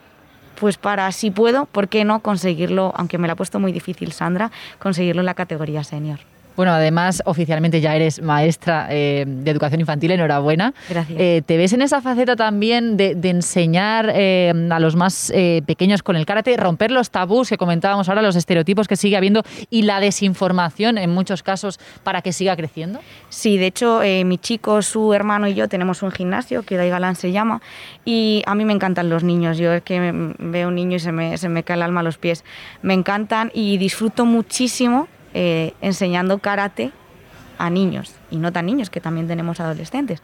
[0.59, 4.11] pues para, si puedo, ¿por qué no conseguirlo, aunque me la ha puesto muy difícil
[4.11, 6.19] Sandra, conseguirlo en la categoría senior?
[6.55, 10.73] Bueno, además, oficialmente ya eres maestra eh, de educación infantil, enhorabuena.
[10.89, 11.19] Gracias.
[11.19, 15.31] Eh, ¿Te ves en esa faceta también de, de enseñar eh, a los más
[15.65, 19.43] pequeños con el karate, romper los tabús que comentábamos ahora, los estereotipos que sigue habiendo
[19.69, 22.99] y la desinformación en muchos casos para que siga creciendo?
[23.29, 27.15] Sí, de hecho, mi chico, su hermano y yo tenemos un gimnasio, que Dai Galán
[27.15, 27.61] se llama,
[28.05, 29.57] y a mí me encantan los niños.
[29.57, 32.03] Yo es que veo un niño y se me, se me cae el alma a
[32.03, 32.43] los pies.
[32.81, 36.91] Me encantan y disfruto muchísimo eh, enseñando karate
[37.57, 40.23] a niños, y no tan niños, que también tenemos adolescentes.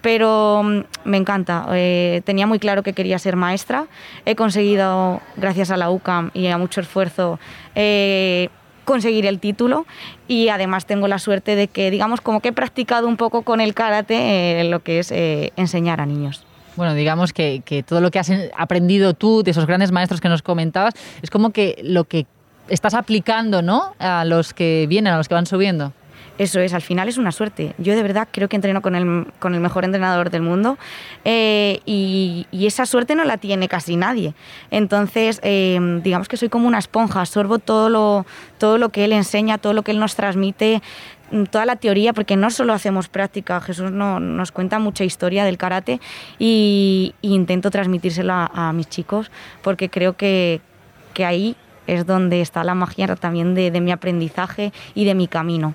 [0.00, 1.66] Pero mm, me encanta.
[1.72, 3.86] eh, tenía muy claro que quería ser maestra.
[4.24, 7.38] He conseguido, gracias a la UCAM y a mucho esfuerzo,
[7.74, 8.48] eh,
[8.84, 9.86] conseguir el título
[10.28, 13.60] y además tengo la suerte de que, digamos, como que he practicado un poco con
[13.60, 16.44] el karate eh, lo que es eh, enseñar a niños.
[16.76, 20.28] Bueno, digamos que, que todo lo que has aprendido tú de esos grandes maestros que
[20.28, 22.26] nos comentabas es como que lo que
[22.72, 23.94] estás aplicando, ¿no?
[23.98, 25.92] A los que vienen, a los que van subiendo.
[26.38, 27.74] Eso es, al final es una suerte.
[27.76, 30.78] Yo de verdad creo que entreno con el, mejor entrenador del mundo
[31.24, 34.34] eh, y, esa suerte no la tiene casi nadie.
[34.70, 38.24] Entonces, eh, digamos que soy como una esponja, absorbo todo lo,
[38.56, 40.80] todo lo que él enseña, todo lo que él nos transmite,
[41.30, 45.44] mm, toda la teoría, porque no solo hacemos práctica, Jesús no, nos cuenta mucha historia
[45.44, 46.00] del karate
[46.38, 50.62] y, intento transmitírsela a, a mis chicos porque creo que,
[51.12, 51.56] que ahí
[51.86, 55.74] es donde está la magia también de, de mi aprendizaje y de mi camino.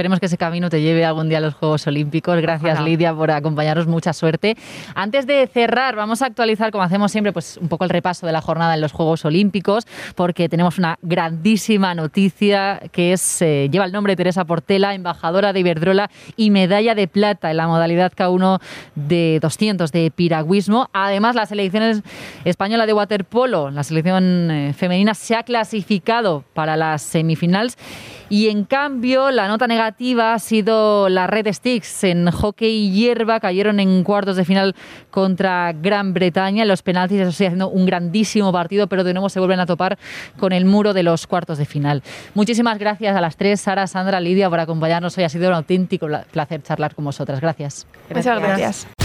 [0.00, 2.40] Esperemos que ese camino te lleve algún día a los Juegos Olímpicos.
[2.40, 2.82] Gracias.
[2.82, 3.86] Lidia, por acompañarnos.
[3.86, 4.56] Mucha suerte.
[4.94, 8.32] Antes de cerrar, vamos a actualizar, como hacemos siempre, pues un poco el repaso de
[8.32, 13.84] la jornada en los Juegos Olímpicos, porque tenemos una grandísima noticia que es eh, lleva
[13.84, 18.10] el nombre de Teresa Portela, embajadora de Iberdrola y medalla de plata en la modalidad
[18.10, 18.58] K1
[18.94, 20.88] de 200 de piragüismo.
[20.94, 22.02] Además, la selección
[22.46, 27.76] española de waterpolo, la selección eh, femenina, se ha clasificado para las semifinales
[28.30, 33.40] y en cambio la nota negativa ha sido la Red Sticks en hockey y hierba,
[33.40, 34.74] cayeron en cuartos de final
[35.10, 39.28] contra Gran Bretaña en los penaltis, eso sí, haciendo un grandísimo partido, pero de nuevo
[39.28, 39.98] se vuelven a topar
[40.38, 42.02] con el muro de los cuartos de final.
[42.34, 45.24] Muchísimas gracias a las tres, Sara, Sandra, Lidia, por acompañarnos hoy.
[45.24, 47.40] Ha sido un auténtico placer charlar con vosotras.
[47.40, 47.86] Gracias.
[48.08, 48.58] Muchas gracias.
[48.58, 48.99] gracias.